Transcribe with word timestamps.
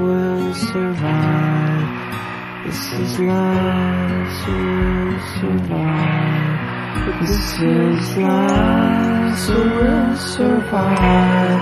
will 0.00 0.54
survive. 0.54 1.88
This 2.64 2.92
is 2.92 3.18
life, 3.20 4.32
so 4.40 4.52
we'll 4.52 5.20
survive. 5.40 7.20
This 7.20 7.60
is 7.60 8.16
life, 8.16 9.38
so 9.38 9.54
we'll 9.54 10.16
survive. 10.16 11.60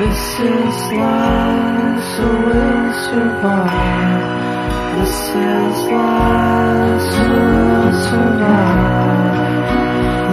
This 0.00 0.40
is 0.40 0.92
life, 0.92 2.02
so 2.16 2.26
we'll 2.46 2.92
survive. 3.06 4.22
This 4.98 5.18
is 5.28 5.76
life, 5.86 7.02
so 7.12 7.22
we'll 7.30 7.92
survive. 8.08 9.66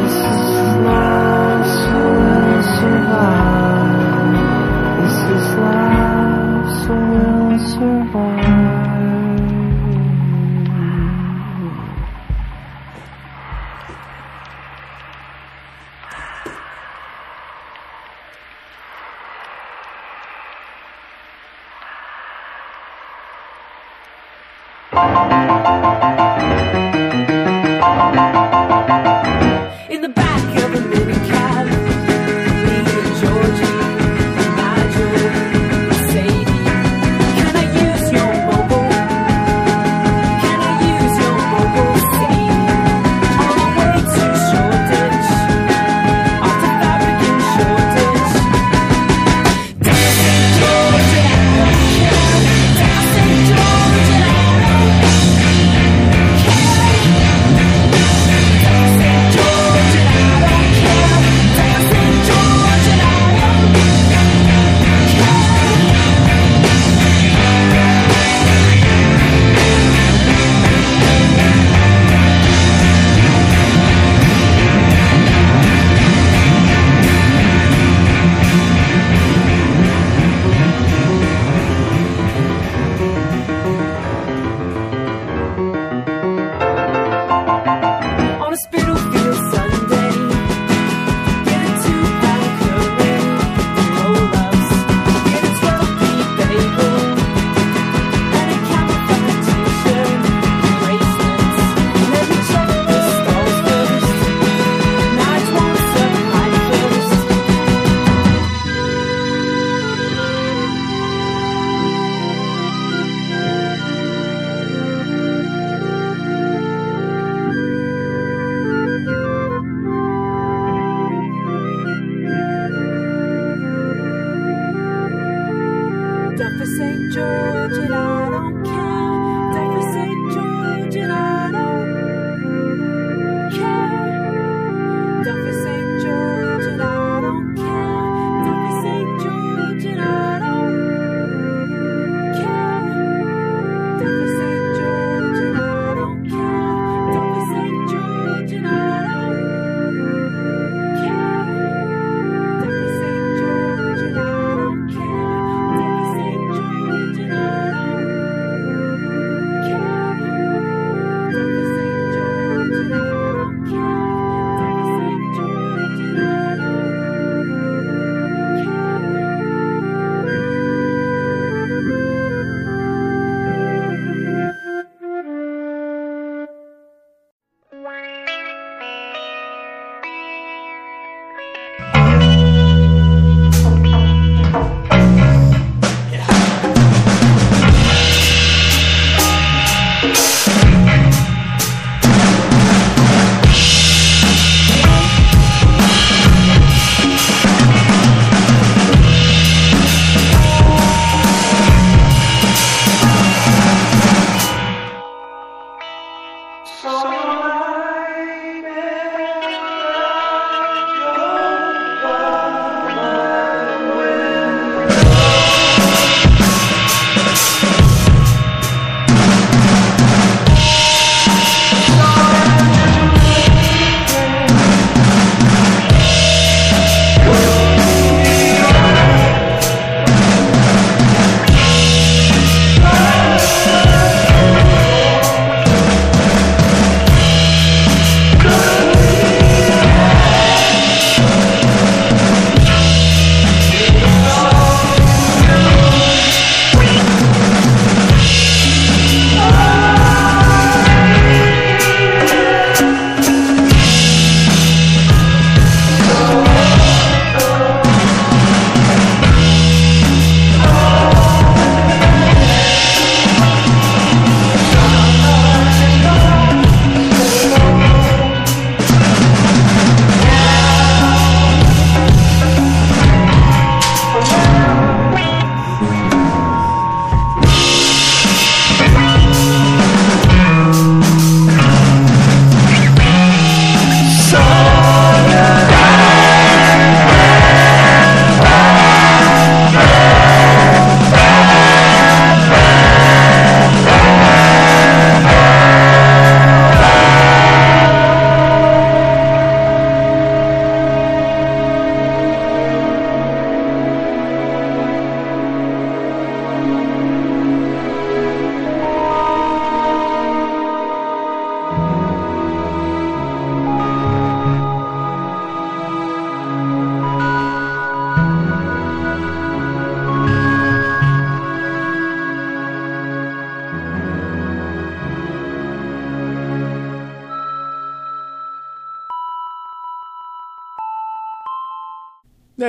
This 0.01 0.17
is 0.17 0.75
life, 0.87 1.67
so 1.67 1.97
we'll 2.17 2.63
survive 2.79 3.58
fly. 5.39 5.88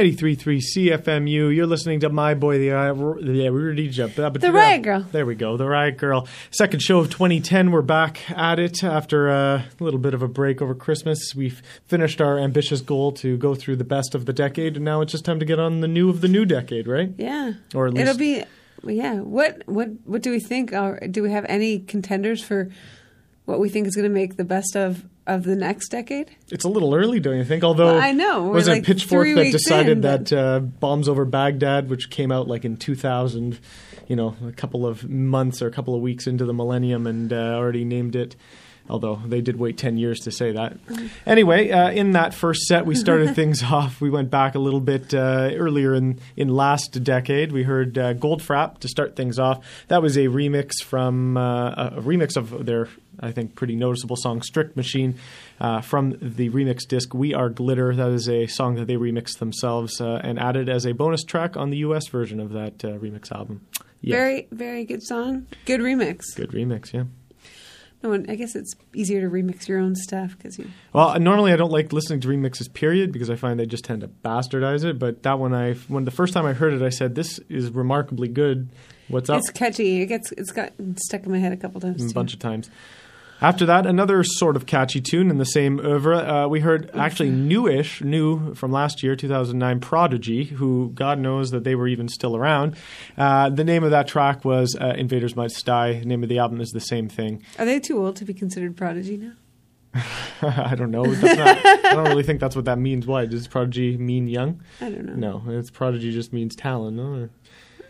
93.3 0.01 0.63
CFMU. 0.75 1.55
You're 1.55 1.67
listening 1.67 2.01
to 2.01 2.09
My 2.09 2.33
Boy, 2.33 2.57
the 2.57 2.71
uh, 2.71 2.95
the 2.95 4.39
The 4.41 4.51
Riot 4.51 4.81
Girl. 4.81 5.01
There 5.13 5.27
we 5.27 5.35
go, 5.35 5.59
the 5.59 5.67
Riot 5.67 5.99
Girl. 5.99 6.27
Second 6.51 6.81
show 6.81 7.01
of 7.01 7.11
2010. 7.11 7.71
We're 7.71 7.83
back 7.83 8.31
at 8.31 8.59
it 8.59 8.83
after 8.83 9.29
a 9.29 9.67
little 9.79 10.01
bit 10.01 10.15
of 10.15 10.23
a 10.23 10.29
break 10.29 10.63
over 10.63 10.75
Christmas. 10.75 11.35
We've 11.35 11.61
finished 11.85 12.23
our 12.23 12.39
ambitious 12.39 12.81
goal 12.81 13.13
to 13.13 13.37
go 13.37 13.55
through 13.55 13.77
the 13.77 13.85
best 13.85 14.15
of 14.15 14.25
the 14.25 14.33
decade, 14.33 14.77
and 14.77 14.87
now 14.87 15.03
it's 15.03 15.13
just 15.13 15.27
time 15.27 15.39
to 15.39 15.45
get 15.45 15.61
on 15.61 15.81
the 15.81 15.89
new 15.89 16.09
of 16.09 16.23
the 16.23 16.29
new 16.29 16.47
decade, 16.47 16.89
right? 16.89 17.11
Yeah. 17.19 17.53
Or 17.75 17.89
at 17.89 17.99
it'll 17.99 18.17
be. 18.17 18.43
Yeah. 18.83 19.17
What 19.17 19.65
what 19.67 19.91
what 20.07 20.23
do 20.23 20.31
we 20.31 20.41
think? 20.41 20.73
Or 20.73 20.99
do 21.11 21.23
we 21.23 21.31
have 21.31 21.45
any 21.47 21.79
contenders 21.79 22.43
for 22.43 22.71
what 23.45 23.61
we 23.61 23.69
think 23.69 23.87
is 23.87 23.95
going 23.95 24.09
to 24.09 24.15
make 24.15 24.39
the 24.39 24.45
best 24.45 24.75
of 24.77 25.05
of 25.31 25.45
the 25.45 25.57
next 25.57 25.89
decade? 25.89 26.31
It's 26.51 26.65
a 26.65 26.69
little 26.69 26.95
early, 26.95 27.21
don't 27.21 27.37
you 27.37 27.45
think? 27.45 27.65
Although 27.65 27.87
Well, 27.95 28.01
I 28.01 28.13
know. 28.13 28.49
Was 28.49 28.69
it 28.69 28.73
like 28.73 28.85
Pitchfork 28.85 29.29
that 29.35 29.53
decided 29.53 29.99
in, 29.99 30.01
that 30.03 30.33
uh, 30.33 30.61
Bombs 30.61 31.09
Over 31.09 31.25
Baghdad, 31.25 31.89
which 31.89 32.11
came 32.11 32.33
out 32.33 32.49
like 32.49 32.65
in 32.65 32.77
2000, 32.77 33.59
you 34.09 34.17
know, 34.17 34.37
a 34.47 34.53
couple 34.53 34.87
of 34.87 35.09
months 35.09 35.63
or 35.63 35.69
a 35.69 35.71
couple 35.71 35.95
of 35.95 36.03
weeks 36.03 36.27
into 36.27 36.45
the 36.45 36.53
millennium, 36.53 37.07
and 37.07 37.33
uh, 37.33 37.55
already 37.55 37.85
named 37.85 38.17
it. 38.17 38.37
Although 38.91 39.21
they 39.27 39.41
did 39.41 39.59
wait 39.59 39.79
10 39.79 39.97
years 39.99 40.19
to 40.21 40.31
say 40.31 40.53
that. 40.53 40.77
Anyway, 41.27 41.71
uh, 41.71 41.91
in 41.91 42.13
that 42.13 42.35
first 42.35 42.63
set, 42.63 42.87
we 42.87 42.95
started 42.95 43.35
things 43.37 43.63
off. 43.63 44.01
We 44.01 44.11
went 44.11 44.31
back 44.31 44.55
a 44.55 44.59
little 44.59 44.81
bit 44.81 45.15
uh, 45.15 45.51
earlier 45.55 45.95
in, 45.95 46.19
in 46.37 46.49
last 46.49 47.03
decade. 47.05 47.53
We 47.53 47.63
heard 47.63 47.97
uh, 47.97 48.15
Goldfrapp 48.15 48.79
to 48.79 48.89
start 48.89 49.17
things 49.17 49.39
off. 49.39 49.65
That 49.89 50.03
was 50.03 50.17
a 50.17 50.27
remix 50.27 50.83
from 50.83 51.37
uh, 51.37 51.71
a 51.71 51.91
a 52.01 52.03
remix 52.03 52.37
of 52.37 52.67
their, 52.67 52.89
I 53.21 53.33
think, 53.33 53.55
pretty 53.55 53.77
noticeable 53.77 54.17
song 54.17 54.43
"Strict 54.43 54.77
Machine" 54.77 55.17
uh, 55.61 55.81
from 55.81 56.17
the 56.21 56.51
remix 56.51 56.87
disc 56.87 57.15
"We 57.15 57.35
Are 57.35 57.49
Glitter." 57.49 57.95
That 57.95 58.11
is 58.11 58.29
a 58.29 58.47
song 58.47 58.77
that 58.77 58.87
they 58.87 58.97
remixed 58.97 59.39
themselves 59.39 60.01
uh, 60.01 60.21
and 60.23 60.39
added 60.39 60.69
as 60.69 60.87
a 60.87 60.93
bonus 60.93 61.25
track 61.25 61.57
on 61.57 61.71
the 61.71 61.79
U.S. 61.79 62.09
version 62.09 62.41
of 62.41 62.53
that 62.53 62.85
uh, 62.85 62.99
remix 62.99 63.31
album. 63.33 63.67
Yes. 64.01 64.17
Very 64.17 64.49
very 64.51 64.85
good 64.85 65.03
song. 65.03 65.47
Good 65.67 65.81
remix. 65.81 66.35
good 66.35 66.51
remix, 66.51 66.93
yeah. 66.93 67.05
Oh, 68.03 68.17
no. 68.17 68.33
I 68.33 68.37
guess 68.37 68.57
it's 68.57 68.75
easier 68.95 69.21
to 69.21 69.29
remix 69.29 69.69
your 69.69 69.79
own 69.79 69.95
stuff 69.95 70.37
because 70.37 70.59
you. 70.59 70.69
Well, 70.93 71.19
normally 71.21 71.53
I 71.53 71.57
don't 71.57 71.71
like 71.71 71.93
listening 71.93 72.21
to 72.21 72.29
remixes, 72.29 72.73
period, 72.73 73.13
because 73.13 73.29
I 73.29 73.37
find 73.37 73.61
they 73.61 73.67
just 73.67 73.85
tend 73.85 74.01
to 74.01 74.09
bastardize 74.09 74.85
it. 74.85 74.99
But 74.99 75.23
that 75.25 75.39
one, 75.39 75.55
I 75.55 75.75
when 75.89 76.05
the 76.05 76.11
first 76.11 76.33
time 76.33 76.47
I 76.47 76.53
heard 76.55 76.73
it, 76.73 76.83
I 76.83 76.89
said, 76.89 77.15
"This 77.15 77.39
is 77.49 77.71
remarkably 77.71 78.29
good." 78.29 78.71
What's 79.09 79.29
up? 79.29 79.39
It's 79.39 79.51
catchy. 79.51 80.01
It 80.03 80.07
gets 80.07 80.33
it's 80.33 80.53
got 80.53 80.73
stuck 80.97 81.25
in 81.25 81.33
my 81.33 81.39
head 81.39 81.53
a 81.53 81.57
couple 81.57 81.81
times. 81.81 82.11
a 82.11 82.15
bunch 82.15 82.33
of 82.33 82.39
times. 82.39 82.71
After 83.43 83.65
that, 83.67 83.87
another 83.87 84.23
sort 84.23 84.55
of 84.57 84.67
catchy 84.67 85.01
tune 85.01 85.31
in 85.31 85.39
the 85.39 85.45
same 85.47 85.79
oeuvre. 85.81 86.17
Uh, 86.19 86.49
we 86.49 86.61
heard 86.61 86.91
actually 86.95 87.31
newish, 87.31 88.03
new 88.03 88.55
from 88.55 88.71
last 88.71 89.03
year, 89.03 89.17
2009, 89.17 89.81
Prodigy, 89.81 90.45
who 90.45 90.91
God 90.95 91.19
knows 91.19 91.51
that 91.51 91.65
they 91.65 91.75
were 91.75 91.89
even 91.89 92.09
still 92.09 92.37
around. 92.37 92.77
Uh, 93.17 93.49
the 93.49 93.65
name 93.65 93.83
of 93.83 93.91
that 93.93 94.07
track 94.09 94.45
was 94.45 94.77
uh, 94.81 94.95
Invaders 94.97 95.37
Must 95.37 95.65
Die. 95.65 96.01
The 96.01 96.05
name 96.05 96.23
of 96.23 96.29
the 96.29 96.39
album 96.39 96.61
is 96.61 96.71
the 96.71 96.81
same 96.81 97.09
thing. 97.09 97.43
Are 97.59 97.65
they 97.65 97.81
too 97.81 97.99
old 98.05 98.17
to 98.17 98.25
be 98.25 98.35
considered 98.35 98.77
prodigy 98.77 99.17
now? 99.17 99.33
I 100.43 100.75
don't 100.77 100.91
know. 100.91 101.03
Not, 101.03 101.25
I 101.25 101.95
don't 101.95 102.05
really 102.09 102.23
think 102.23 102.41
that's 102.41 102.55
what 102.55 102.67
that 102.67 102.79
means. 102.79 103.07
Why? 103.07 103.27
Does 103.27 103.49
Prodigy 103.49 103.97
mean 103.97 104.29
young? 104.29 104.63
I 104.81 104.89
don't 104.91 105.05
know. 105.05 105.41
No, 105.41 105.59
it's 105.59 105.71
Prodigy 105.71 106.13
just 106.13 106.33
means 106.33 106.55
talent. 106.55 107.01
Or- 107.01 107.31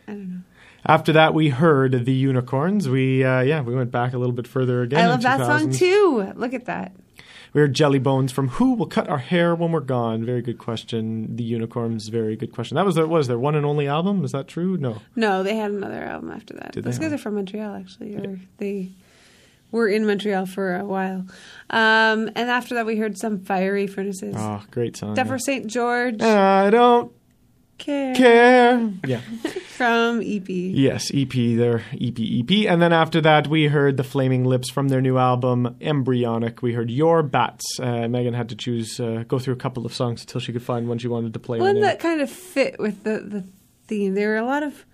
I 0.08 0.12
don't 0.12 0.30
know. 0.30 0.40
After 0.86 1.12
that, 1.12 1.34
we 1.34 1.50
heard 1.50 2.04
the 2.04 2.12
Unicorns. 2.12 2.88
We 2.88 3.24
uh, 3.24 3.40
yeah, 3.42 3.60
we 3.62 3.74
went 3.74 3.90
back 3.90 4.12
a 4.12 4.18
little 4.18 4.34
bit 4.34 4.46
further 4.46 4.82
again. 4.82 5.04
I 5.04 5.08
love 5.08 5.22
that 5.22 5.40
song 5.40 5.70
too. 5.70 6.32
Look 6.36 6.54
at 6.54 6.66
that. 6.66 6.92
We 7.52 7.60
heard 7.60 7.74
Jellybones 7.74 8.30
from 8.30 8.48
Who 8.48 8.74
Will 8.74 8.86
Cut 8.86 9.08
Our 9.08 9.18
Hair 9.18 9.56
When 9.56 9.72
We're 9.72 9.80
Gone. 9.80 10.24
Very 10.24 10.40
good 10.40 10.58
question. 10.58 11.34
The 11.34 11.42
Unicorns. 11.42 12.06
Very 12.08 12.36
good 12.36 12.52
question. 12.52 12.76
That 12.76 12.86
was 12.86 12.94
their 12.94 13.06
was 13.06 13.26
their 13.26 13.38
one 13.38 13.56
and 13.56 13.66
only 13.66 13.88
album. 13.88 14.24
Is 14.24 14.32
that 14.32 14.46
true? 14.46 14.76
No. 14.76 15.02
No, 15.16 15.42
they 15.42 15.56
had 15.56 15.72
another 15.72 16.02
album 16.02 16.30
after 16.30 16.54
that. 16.54 16.72
Did 16.72 16.84
Those 16.84 16.98
guys 16.98 17.12
are 17.12 17.18
from 17.18 17.34
Montreal, 17.34 17.74
actually, 17.74 18.16
or 18.16 18.38
they 18.58 18.92
were 19.72 19.88
in 19.88 20.06
Montreal 20.06 20.46
for 20.46 20.76
a 20.76 20.84
while. 20.84 21.26
Um, 21.70 22.30
and 22.34 22.50
after 22.50 22.76
that, 22.76 22.86
we 22.86 22.96
heard 22.96 23.18
some 23.18 23.40
fiery 23.40 23.86
furnaces. 23.86 24.34
Oh, 24.38 24.62
great 24.70 24.96
song. 24.96 25.14
Deborah 25.14 25.40
St. 25.40 25.66
George, 25.66 26.22
I 26.22 26.70
don't 26.70 27.12
care, 27.80 28.14
care. 28.14 28.92
Yeah. 29.06 29.20
from 29.80 30.22
E 30.22 30.36
EP. 30.36 30.48
Yes, 30.48 31.10
EP, 31.12 31.32
their 31.32 31.82
EP, 32.00 32.18
EP. 32.20 32.70
And 32.70 32.82
then 32.82 32.92
after 32.92 33.20
that, 33.22 33.48
we 33.48 33.66
heard 33.68 33.96
the 33.96 34.04
Flaming 34.04 34.44
Lips 34.44 34.70
from 34.70 34.88
their 34.88 35.00
new 35.00 35.16
album, 35.16 35.76
Embryonic. 35.80 36.62
We 36.62 36.74
heard 36.74 36.90
Your 36.90 37.22
Bats. 37.22 37.64
Uh, 37.80 38.06
Megan 38.06 38.34
had 38.34 38.50
to 38.50 38.56
choose, 38.56 39.00
uh, 39.00 39.24
go 39.26 39.38
through 39.38 39.54
a 39.54 39.58
couple 39.58 39.86
of 39.86 39.94
songs 39.94 40.20
until 40.20 40.40
she 40.40 40.52
could 40.52 40.62
find 40.62 40.88
one 40.88 40.98
she 40.98 41.08
wanted 41.08 41.32
to 41.32 41.40
play. 41.40 41.58
One 41.58 41.76
on 41.76 41.80
that 41.82 41.94
air. 41.94 42.10
kind 42.10 42.20
of 42.20 42.30
fit 42.30 42.78
with 42.78 43.04
the, 43.04 43.20
the 43.20 43.44
theme. 43.86 44.14
There 44.14 44.28
were 44.28 44.36
a 44.36 44.44
lot 44.44 44.62
of 44.62 44.84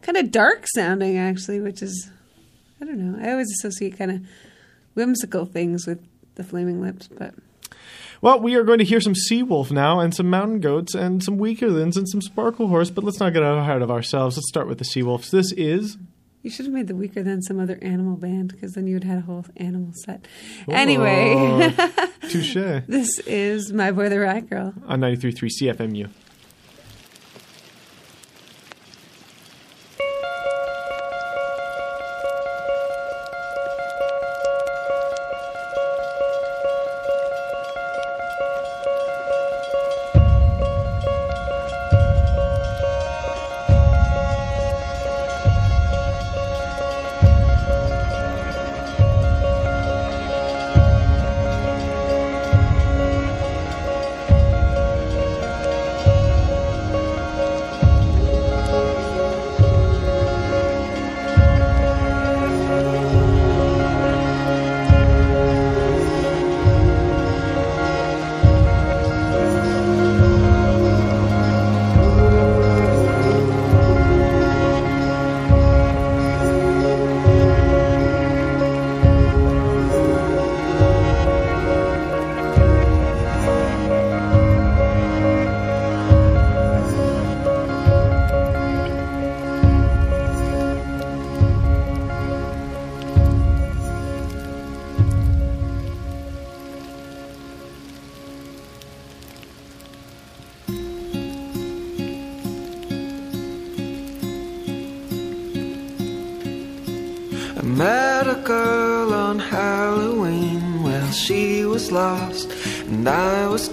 kind 0.00 0.16
of 0.16 0.30
dark 0.30 0.64
sounding, 0.74 1.18
actually, 1.18 1.60
which 1.60 1.82
is, 1.82 2.10
I 2.80 2.86
don't 2.86 2.98
know. 2.98 3.24
I 3.24 3.32
always 3.32 3.50
associate 3.52 3.98
kind 3.98 4.10
of 4.10 4.22
whimsical 4.94 5.44
things 5.44 5.86
with 5.86 6.02
the 6.36 6.44
Flaming 6.44 6.80
Lips, 6.80 7.06
but 7.06 7.34
Well, 8.22 8.38
we 8.40 8.54
are 8.54 8.62
going 8.62 8.78
to 8.78 8.84
hear 8.84 9.00
some 9.00 9.14
Seawolf 9.14 9.72
now, 9.72 9.98
and 9.98 10.14
some 10.14 10.30
Mountain 10.30 10.60
Goats, 10.60 10.94
and 10.94 11.22
some 11.24 11.38
weaker 11.38 11.66
Weakerthans, 11.66 11.96
and 11.96 12.08
some 12.08 12.20
Sparklehorse, 12.20 12.94
but 12.94 13.02
let's 13.02 13.18
not 13.18 13.32
get 13.32 13.42
ahead 13.42 13.82
of 13.82 13.90
ourselves. 13.90 14.36
Let's 14.36 14.48
start 14.48 14.68
with 14.68 14.78
the 14.78 14.84
Seawolves. 14.84 15.30
This 15.30 15.50
is. 15.52 15.98
You 16.42 16.50
should 16.50 16.66
have 16.66 16.74
made 16.74 16.86
the 16.86 16.94
weaker 16.94 17.22
than 17.24 17.42
some 17.42 17.58
other 17.60 17.78
animal 17.82 18.16
band 18.16 18.52
because 18.52 18.72
then 18.74 18.86
you 18.86 18.94
would 18.94 19.04
have 19.04 19.14
had 19.16 19.22
a 19.24 19.26
whole 19.26 19.44
animal 19.56 19.92
set. 19.92 20.26
Anyway, 20.68 21.34
Oh, 21.36 22.08
touche. 22.28 22.54
this 22.86 23.18
is 23.26 23.72
My 23.72 23.90
Boy 23.92 24.08
the 24.08 24.18
Riot 24.20 24.48
Girl. 24.50 24.72
On 24.86 25.00
93.3 25.00 25.50
CFMU. 25.60 26.08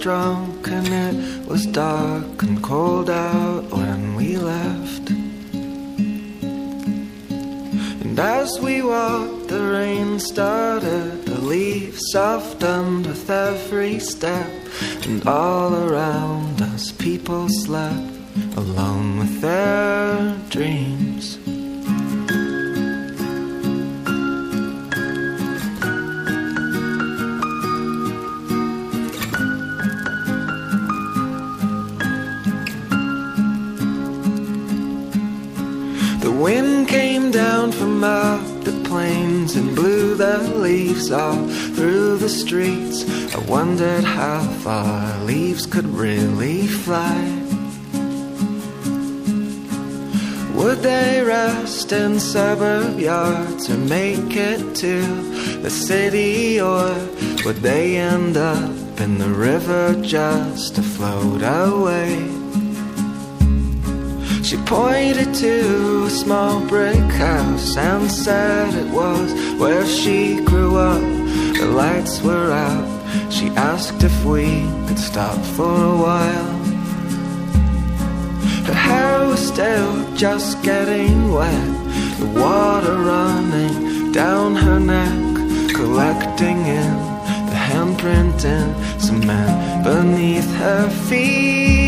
Drunk, 0.00 0.66
and 0.68 0.88
it 0.88 1.46
was 1.46 1.66
dark 1.66 2.42
and 2.42 2.62
cold 2.62 3.10
out 3.10 3.64
when 3.70 4.14
we 4.14 4.38
left. 4.38 5.10
And 8.02 8.18
as 8.18 8.58
we 8.60 8.80
walked, 8.82 9.48
the 9.48 9.62
rain 9.62 10.18
started. 10.18 11.26
The 11.26 11.40
leaves 11.42 12.00
softened 12.12 13.06
with 13.06 13.28
every 13.28 13.98
step, 13.98 14.50
and 15.04 15.26
all 15.26 15.59
fly. 46.90 47.22
Would 50.58 50.78
they 50.78 51.22
rest 51.22 51.92
in 51.92 52.18
suburb 52.18 52.98
yards 52.98 53.70
or 53.70 53.78
make 53.78 54.34
it 54.34 54.74
to 54.82 54.96
the 55.64 55.70
city, 55.70 56.60
or 56.60 56.88
would 57.44 57.60
they 57.68 57.96
end 57.96 58.36
up 58.36 59.00
in 59.00 59.18
the 59.18 59.32
river 59.50 59.84
just 60.02 60.74
to 60.76 60.82
float 60.82 61.42
away? 61.42 62.12
She 64.42 64.56
pointed 64.78 65.32
to 65.46 66.06
a 66.06 66.10
small 66.10 66.54
brick 66.66 67.10
house 67.26 67.76
and 67.76 68.10
said 68.10 68.74
it 68.74 68.90
was 69.00 69.28
where 69.60 69.86
she 69.86 70.44
grew 70.44 70.76
up. 70.76 71.04
The 71.60 71.70
lights 71.82 72.20
were 72.20 72.50
out. 72.50 72.90
She 73.32 73.46
asked 73.70 74.02
if 74.02 74.16
we 74.24 74.46
could 74.86 74.98
stop 74.98 75.38
for 75.56 75.76
a 75.94 75.96
while. 76.06 76.59
Still 79.48 80.14
just 80.14 80.62
getting 80.62 81.32
wet, 81.32 81.70
the 82.18 82.26
water 82.40 82.94
running 82.94 84.12
down 84.12 84.54
her 84.54 84.78
neck, 84.78 85.74
collecting 85.74 86.58
in 86.80 86.92
the 87.50 87.58
handprint 87.68 88.44
in 88.44 89.00
cement 89.00 89.84
beneath 89.84 90.50
her 90.56 90.88
feet. 91.08 91.79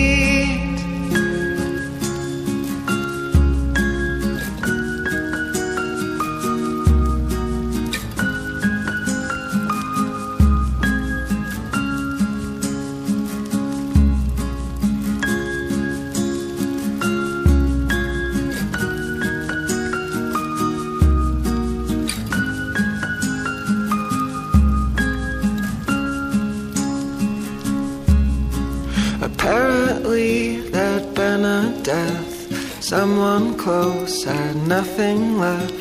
Close 33.63 34.25
had 34.25 34.57
nothing 34.67 35.39
left 35.39 35.73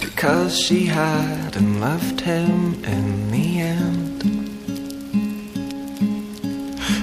because 0.00 0.58
she 0.58 0.84
hadn't 0.84 1.80
loved 1.80 2.20
him 2.20 2.84
in 2.84 3.30
the 3.30 3.60
end. 3.60 4.18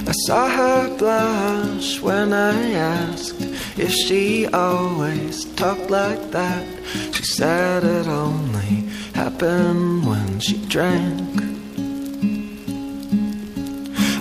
I 0.07 0.11
saw 0.27 0.47
her 0.47 0.95
blush 0.95 1.99
when 2.01 2.33
I 2.33 2.73
asked 2.73 3.41
if 3.79 3.91
she 3.91 4.45
always 4.53 5.45
talked 5.55 5.89
like 5.89 6.29
that. 6.29 6.67
She 7.15 7.23
said 7.23 7.83
it 7.83 8.07
only 8.07 8.83
happened 9.15 10.05
when 10.05 10.39
she 10.39 10.57
drank. 10.67 11.35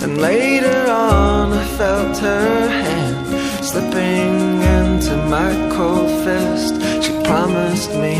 And 0.02 0.16
later 0.16 0.90
on, 0.90 1.52
I 1.52 1.64
felt 1.76 2.16
her 2.18 2.68
hand 2.68 3.64
slipping 3.66 4.55
into 4.82 5.16
my 5.36 5.52
cold 5.74 6.10
fist. 6.24 6.74
She 7.04 7.12
promised 7.24 7.90
me 8.04 8.16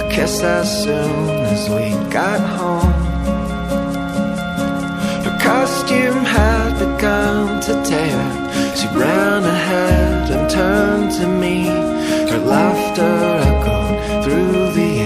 a 0.00 0.08
kiss 0.10 0.42
as 0.42 0.66
soon 0.84 1.28
as 1.54 1.68
we 1.70 1.84
got 2.10 2.40
home. 2.58 2.92
Her 5.26 5.38
costume 5.40 6.24
had 6.24 6.70
begun 6.78 7.60
to 7.66 7.72
tear. 7.90 8.20
She 8.78 8.86
ran 8.88 9.42
ahead 9.44 10.30
and 10.34 10.50
turned 10.50 11.10
to 11.18 11.26
me. 11.26 11.56
Her 12.30 12.42
laughter 12.54 13.16
echoed 13.50 14.24
through 14.24 14.72
the 14.78 14.97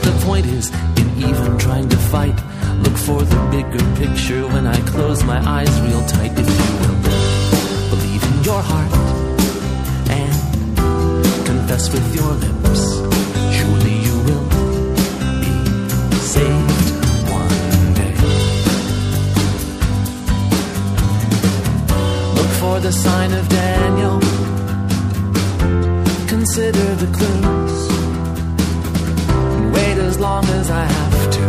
What 0.00 0.14
the 0.14 0.24
point 0.24 0.46
is 0.46 0.70
in 0.96 1.28
even 1.28 1.58
trying 1.58 1.88
to 1.90 1.96
fight. 1.98 2.34
Look 2.84 2.96
for 2.96 3.20
the 3.20 3.36
bigger 3.50 3.84
picture 4.00 4.46
when 4.48 4.66
I 4.66 4.80
close 4.88 5.22
my 5.24 5.38
eyes 5.46 5.68
real 5.82 6.02
tight, 6.06 6.32
if 6.32 6.48
you 6.48 6.70
will. 6.80 6.96
Believe 7.90 8.24
in 8.24 8.42
your 8.42 8.62
heart 8.62 8.92
and 10.08 10.32
confess 11.44 11.92
with 11.92 12.14
your 12.14 12.32
lips. 12.32 12.82
Surely 13.56 13.96
you 14.06 14.16
will 14.28 14.48
be 15.44 16.16
saved 16.16 16.88
one 17.28 17.92
day. 18.00 18.14
Look 22.36 22.52
for 22.62 22.80
the 22.80 22.92
sign 22.92 23.32
of 23.34 23.46
Daniel. 23.50 24.18
Consider 26.26 26.94
the 26.94 27.08
clues 27.12 27.99
as 30.10 30.18
long 30.18 30.44
as 30.60 30.70
I 30.70 30.84
have 30.98 31.18
to 31.36 31.46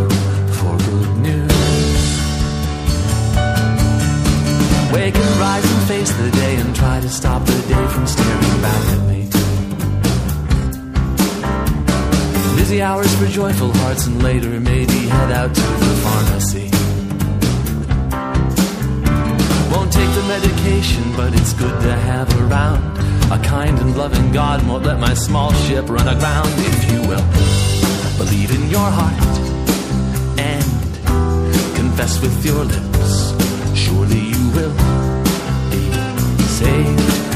for 0.58 0.74
good 0.88 1.12
news. 1.28 2.02
Wake 4.94 5.16
and 5.24 5.34
rise 5.44 5.66
and 5.74 5.82
face 5.92 6.12
the 6.22 6.30
day 6.30 6.54
and 6.62 6.70
try 6.76 7.00
to 7.00 7.08
stop 7.08 7.44
the 7.44 7.60
day 7.74 7.84
from 7.94 8.06
staring 8.06 8.56
back 8.66 8.84
at 8.94 9.02
me. 9.10 9.20
Busy 12.56 12.80
hours 12.82 13.12
for 13.18 13.26
joyful 13.26 13.72
hearts 13.80 14.06
and 14.06 14.22
later 14.22 14.60
maybe 14.60 14.98
head 15.14 15.32
out 15.40 15.52
to 15.60 15.66
the 15.84 15.94
pharmacy. 16.04 16.68
Won't 19.72 19.92
take 19.92 20.12
the 20.18 20.24
medication, 20.34 21.04
but 21.16 21.34
it's 21.34 21.52
good 21.54 21.76
to 21.86 21.92
have 22.10 22.28
around. 22.42 22.82
A 23.32 23.38
kind 23.42 23.76
and 23.78 23.96
loving 23.96 24.30
God 24.30 24.64
won't 24.68 24.84
let 24.84 25.00
my 25.00 25.14
small 25.14 25.52
ship 25.64 25.88
run 25.88 26.06
aground, 26.06 26.52
if 26.70 26.92
you 26.92 27.00
will. 27.08 27.51
Believe 28.24 28.54
in 28.54 28.70
your 28.70 28.88
heart 28.98 29.38
and 30.38 30.64
confess 31.74 32.20
with 32.22 32.46
your 32.46 32.64
lips. 32.64 33.34
Surely 33.74 34.20
you 34.20 34.50
will 34.54 34.74
be 35.70 36.44
saved. 36.44 37.31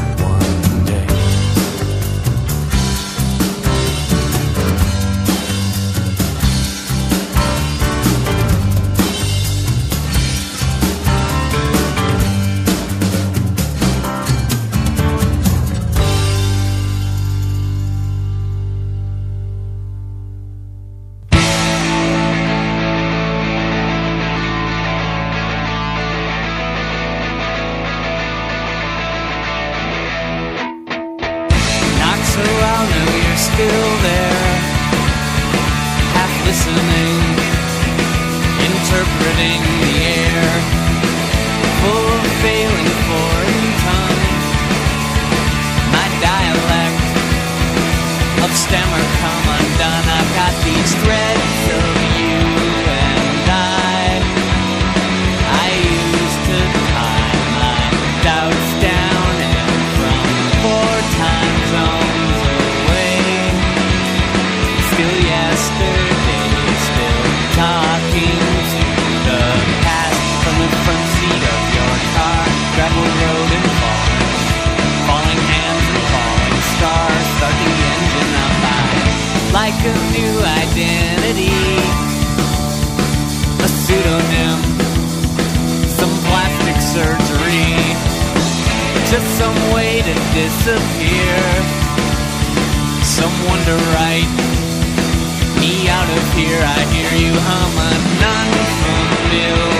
Interpreting 39.36 39.62
the 39.80 39.96
air, 40.16 40.48
full 41.80 42.08
of 42.08 42.26
failing 42.42 42.92
foreign 43.06 43.68
tongue. 43.84 44.22
My 45.92 46.06
dialect 46.20 47.04
of 48.44 48.50
stammer. 48.56 49.04
I've 50.08 50.34
got 50.34 50.64
these 50.64 50.94
threads 51.02 51.25
a 79.86 79.94
new 80.16 80.34
identity, 80.62 81.54
a 83.64 83.68
pseudonym 83.68 84.76
some 85.96 86.12
plastic 86.28 86.76
surgery, 86.82 87.72
just 89.08 89.28
some 89.40 89.56
way 89.72 90.02
to 90.02 90.14
disappear. 90.36 91.38
Someone 93.02 93.62
to 93.64 93.76
write 93.94 94.32
me 95.60 95.88
out 95.88 96.08
of 96.16 96.22
here. 96.34 96.60
I 96.60 96.80
hear 96.92 97.12
you 97.24 97.32
hum 97.48 97.72
an 97.90 98.02
unfamiliar 98.36 99.75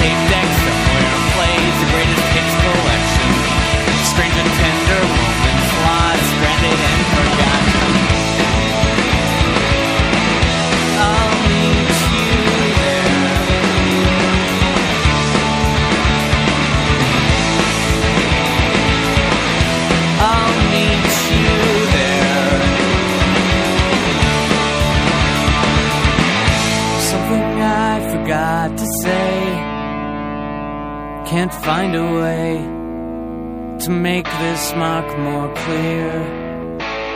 tape 0.00 0.30
deck 0.30 0.49
Can't 31.30 31.54
find 31.54 31.94
a 31.94 32.02
way 32.02 32.56
to 33.84 33.88
make 33.88 34.24
this 34.24 34.74
mark 34.74 35.06
more 35.16 35.54
clear. 35.54 36.10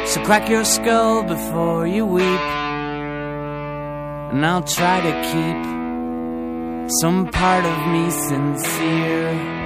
So 0.07 0.23
crack 0.23 0.49
your 0.49 0.65
skull 0.65 1.25
before 1.25 1.89
you 1.89 2.07
weep. 2.07 2.47
And 4.31 4.47
I'll 4.47 4.63
try 4.63 5.01
to 5.01 5.13
keep 5.31 6.91
some 7.01 7.27
part 7.27 7.65
of 7.65 7.89
me 7.89 8.09
sincere. 8.11 9.64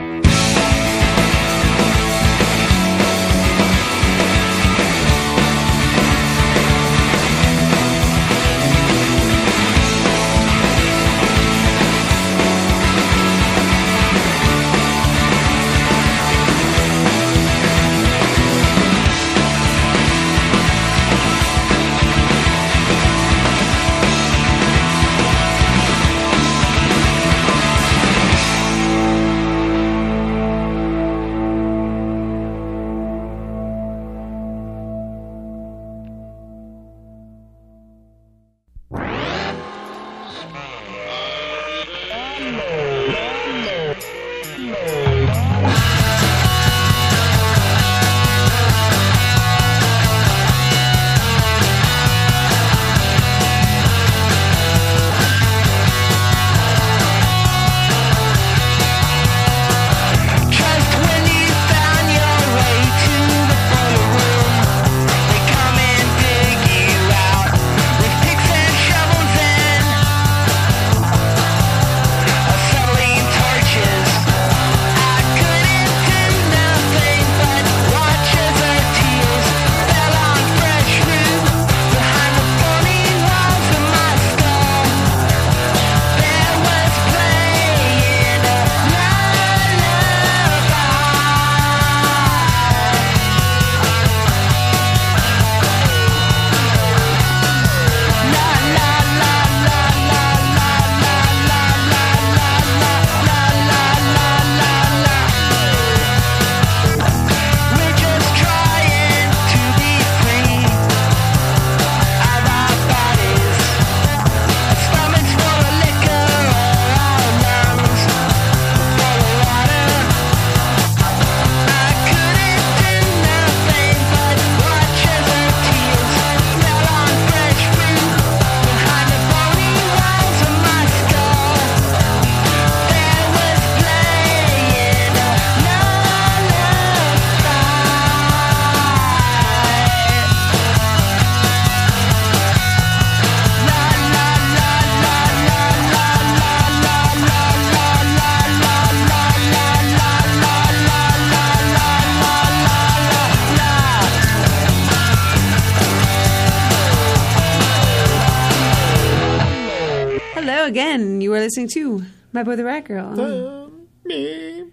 My 162.39 162.45
Boy 162.45 162.55
the 162.55 162.65
Riot 162.65 162.85
Girl 162.85 163.21
on, 163.21 163.89
me. 164.05 164.67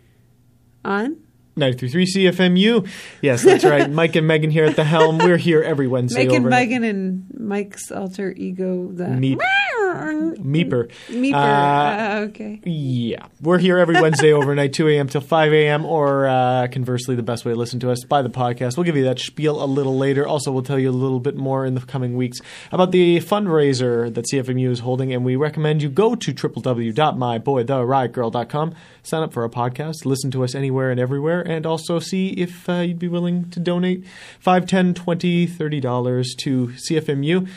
on 0.85 1.17
93.3 1.57 2.05
CFMU. 2.15 2.87
Yes, 3.23 3.41
that's 3.41 3.63
right. 3.63 3.89
Mike 3.89 4.15
and 4.15 4.27
Megan 4.27 4.51
here 4.51 4.65
at 4.65 4.75
the 4.75 4.83
helm. 4.83 5.17
We're 5.17 5.37
here 5.37 5.63
every 5.63 5.87
Wednesday. 5.87 6.25
Megan, 6.25 6.41
over 6.41 6.49
Megan, 6.51 6.83
and 6.83 7.25
Mike's 7.39 7.91
alter 7.91 8.31
ego, 8.37 8.91
the 8.91 9.05
Meep. 9.05 9.39
Meeper. 9.85 10.89
Meeper. 11.09 11.35
Uh, 11.35 11.37
Uh, 11.37 12.25
okay. 12.29 12.59
Yeah. 12.63 13.27
We're 13.41 13.57
here 13.59 13.77
every 13.77 13.99
Wednesday 14.01 14.33
overnight, 14.39 14.73
2 14.73 14.89
a.m. 14.89 15.07
till 15.07 15.21
5 15.21 15.53
a.m. 15.53 15.85
Or 15.85 16.27
uh, 16.27 16.67
conversely, 16.71 17.15
the 17.15 17.23
best 17.23 17.45
way 17.45 17.53
to 17.53 17.57
listen 17.57 17.79
to 17.81 17.91
us 17.91 18.03
by 18.03 18.21
the 18.21 18.29
podcast. 18.29 18.77
We'll 18.77 18.83
give 18.83 18.95
you 18.97 19.03
that 19.05 19.19
spiel 19.19 19.63
a 19.63 19.65
little 19.65 19.97
later. 19.97 20.27
Also, 20.27 20.51
we'll 20.51 20.63
tell 20.63 20.79
you 20.79 20.89
a 20.89 20.91
little 20.91 21.19
bit 21.19 21.35
more 21.35 21.65
in 21.65 21.73
the 21.75 21.81
coming 21.81 22.15
weeks 22.15 22.39
about 22.71 22.91
the 22.91 23.17
fundraiser 23.19 24.13
that 24.13 24.25
CFMU 24.31 24.69
is 24.69 24.79
holding. 24.79 25.13
And 25.13 25.23
we 25.25 25.35
recommend 25.35 25.81
you 25.81 25.89
go 25.89 26.15
to 26.15 26.33
www.myboytheriotgirl.com, 26.33 28.75
sign 29.03 29.23
up 29.23 29.33
for 29.33 29.43
our 29.43 29.49
podcast, 29.49 30.05
listen 30.05 30.31
to 30.31 30.43
us 30.43 30.55
anywhere 30.55 30.91
and 30.91 30.99
everywhere, 30.99 31.41
and 31.41 31.65
also 31.65 31.99
see 31.99 32.29
if 32.29 32.67
uh, 32.69 32.73
you'd 32.79 32.99
be 32.99 33.07
willing 33.07 33.49
to 33.51 33.59
donate 33.59 34.05
5 34.39 34.65
10 34.65 34.93
20 34.93 35.47
$30 35.47 36.37
to 36.37 36.67
CFMU. 36.67 37.47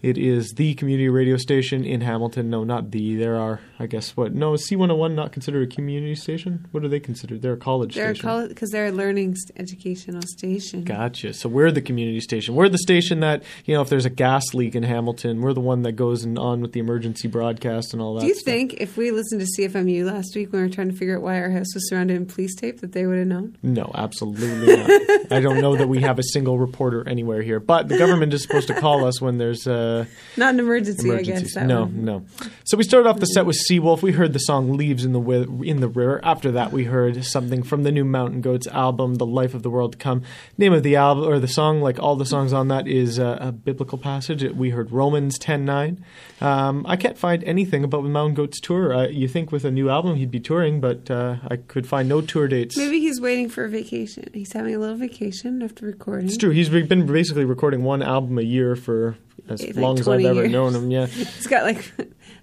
It 0.00 0.16
is 0.16 0.52
the 0.52 0.74
community 0.74 1.08
radio 1.08 1.36
station 1.36 1.84
in 1.84 2.02
Hamilton. 2.02 2.50
No, 2.50 2.62
not 2.62 2.92
the. 2.92 3.16
There 3.16 3.36
are, 3.36 3.60
I 3.80 3.86
guess, 3.86 4.16
what? 4.16 4.34
No, 4.34 4.54
is 4.54 4.68
C101 4.68 5.14
not 5.14 5.30
considered 5.32 5.70
a 5.70 5.74
community 5.74 6.14
station? 6.16 6.66
What 6.72 6.84
are 6.84 6.88
they 6.88 6.98
considered? 6.98 7.42
They're 7.42 7.52
a 7.52 7.56
college 7.56 7.94
They're 7.94 8.14
station. 8.14 8.48
because 8.48 8.70
they're 8.70 8.86
a 8.86 8.90
learning 8.92 9.36
educational 9.56 10.22
station. 10.26 10.82
Gotcha. 10.82 11.32
So 11.32 11.48
we're 11.48 11.70
the 11.70 11.80
community 11.80 12.20
station. 12.20 12.54
We're 12.56 12.68
the 12.68 12.78
station 12.78 13.20
that, 13.20 13.42
you 13.66 13.74
know, 13.74 13.80
if 13.82 13.88
there's 13.88 14.04
a 14.04 14.10
gas 14.10 14.52
leak 14.52 14.74
in 14.74 14.82
Hamilton, 14.82 15.40
we're 15.42 15.52
the 15.52 15.60
one 15.60 15.82
that 15.82 15.92
goes 15.92 16.24
and 16.24 16.38
on 16.38 16.60
with 16.60 16.72
the 16.72 16.80
emergency 16.80 17.28
broadcast 17.28 17.92
and 17.92 18.02
all 18.02 18.14
that 18.14 18.22
Do 18.22 18.26
you 18.26 18.34
stuff. 18.34 18.44
think 18.44 18.74
if 18.74 18.96
we 18.96 19.10
listened 19.12 19.40
to 19.42 19.46
CFMU 19.62 20.04
last 20.04 20.34
week 20.34 20.52
when 20.52 20.62
we 20.62 20.68
were 20.68 20.74
trying 20.74 20.90
to 20.90 20.96
figure 20.96 21.16
out 21.16 21.22
why 21.22 21.38
our 21.40 21.50
house 21.50 21.72
was 21.74 21.88
surrounded 21.88 22.16
in 22.16 22.26
police 22.26 22.56
tape 22.56 22.80
that 22.80 22.92
they 22.92 23.06
would 23.06 23.18
have 23.18 23.26
known? 23.28 23.56
No, 23.62 23.90
absolutely 23.94 24.76
not. 24.76 24.90
I 25.30 25.40
don't 25.40 25.60
know 25.60 25.76
that 25.76 25.88
we 25.88 26.00
have 26.00 26.18
a 26.18 26.24
single 26.24 26.58
reporter 26.58 27.08
anywhere 27.08 27.42
here. 27.42 27.60
But 27.60 27.88
the 27.88 27.98
government 27.98 28.34
is 28.34 28.42
supposed 28.42 28.66
to 28.68 28.74
call 28.74 29.04
us 29.04 29.20
when 29.20 29.38
there's 29.38 29.68
uh, 29.68 30.06
Not 30.36 30.54
an 30.54 30.60
emergency, 30.60 31.08
I 31.10 31.14
emergencies. 31.14 31.54
guess. 31.54 31.54
That 31.54 31.66
no, 31.66 31.82
one. 31.82 32.04
no. 32.04 32.26
So 32.64 32.76
we 32.76 32.82
started 32.82 33.08
off 33.08 33.20
the 33.20 33.26
set 33.26 33.46
with 33.46 33.56
Seawolf. 33.68 34.02
We 34.02 34.12
heard 34.12 34.32
the 34.32 34.38
song 34.38 34.76
"Leaves 34.76 35.04
in 35.04 35.12
the 35.12 35.20
Wi- 35.20 35.64
in 35.64 35.80
the 35.80 35.88
River." 35.88 36.20
After 36.24 36.50
that, 36.52 36.72
we 36.72 36.84
heard 36.84 37.24
something 37.24 37.62
from 37.62 37.82
the 37.82 37.92
new 37.92 38.04
Mountain 38.04 38.40
Goats 38.40 38.66
album, 38.68 39.16
"The 39.16 39.26
Life 39.26 39.54
of 39.54 39.62
the 39.62 39.70
World 39.70 39.92
to 39.92 39.98
Come." 39.98 40.22
Name 40.56 40.72
of 40.72 40.82
the 40.82 40.96
album 40.96 41.24
or 41.24 41.38
the 41.38 41.48
song, 41.48 41.80
like 41.80 41.98
all 41.98 42.16
the 42.16 42.24
songs 42.26 42.52
on 42.52 42.68
that, 42.68 42.86
is 42.88 43.18
uh, 43.18 43.38
a 43.40 43.52
biblical 43.52 43.98
passage. 43.98 44.42
We 44.52 44.70
heard 44.70 44.90
Romans 44.92 45.38
ten 45.38 45.64
nine. 45.64 46.04
Um, 46.40 46.84
I 46.88 46.96
can't 46.96 47.18
find 47.18 47.42
anything 47.44 47.84
about 47.84 48.02
the 48.02 48.08
Mountain 48.08 48.34
Goats 48.34 48.60
tour. 48.60 48.94
Uh, 48.94 49.08
you 49.08 49.28
think 49.28 49.50
with 49.52 49.64
a 49.64 49.70
new 49.70 49.90
album 49.90 50.16
he'd 50.16 50.30
be 50.30 50.40
touring, 50.40 50.80
but 50.80 51.10
uh, 51.10 51.36
I 51.50 51.56
could 51.56 51.86
find 51.86 52.08
no 52.08 52.20
tour 52.20 52.48
dates. 52.48 52.76
Maybe 52.76 53.00
he's 53.00 53.20
waiting 53.20 53.48
for 53.48 53.64
a 53.64 53.68
vacation. 53.68 54.30
He's 54.32 54.52
having 54.52 54.74
a 54.74 54.78
little 54.78 54.96
vacation 54.96 55.62
after 55.62 55.84
recording. 55.86 56.26
It's 56.28 56.36
true. 56.36 56.50
He's 56.50 56.68
been 56.68 57.06
basically 57.06 57.44
recording 57.44 57.82
one 57.84 58.02
album 58.02 58.38
a 58.38 58.42
year 58.42 58.76
for 58.76 59.16
as 59.48 59.62
Like 59.62 59.76
long 59.76 59.98
as 59.98 60.06
I've 60.08 60.24
ever 60.24 60.40
years. 60.42 60.52
known 60.52 60.74
him. 60.74 60.90
Yeah. 60.90 61.06
He's 61.06 61.46
got 61.46 61.62
like 61.64 61.92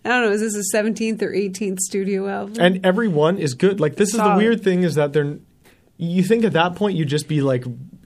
I 0.06 0.10
don't 0.10 0.26
know. 0.26 0.32
Is 0.32 0.42
this 0.42 0.56
a 0.56 0.64
seventeenth 0.64 1.22
or 1.24 1.34
eighteenth 1.34 1.80
studio 1.80 2.28
album? 2.28 2.56
and 2.60 2.86
every 2.86 3.08
one 3.08 3.38
is 3.38 3.54
good. 3.56 3.80
Like 3.80 3.96
this 3.96 4.14
is 4.14 4.20
the 4.22 4.36
weird 4.38 4.64
thing 4.64 4.84
is 4.84 4.96
that 4.96 5.14
they're. 5.14 5.40
You 5.98 6.24
think 6.24 6.44
at 6.44 6.54
that 6.54 6.76
point 6.76 6.98
you'd 6.98 7.08
just 7.08 7.28
be 7.28 7.42
like 7.42 7.64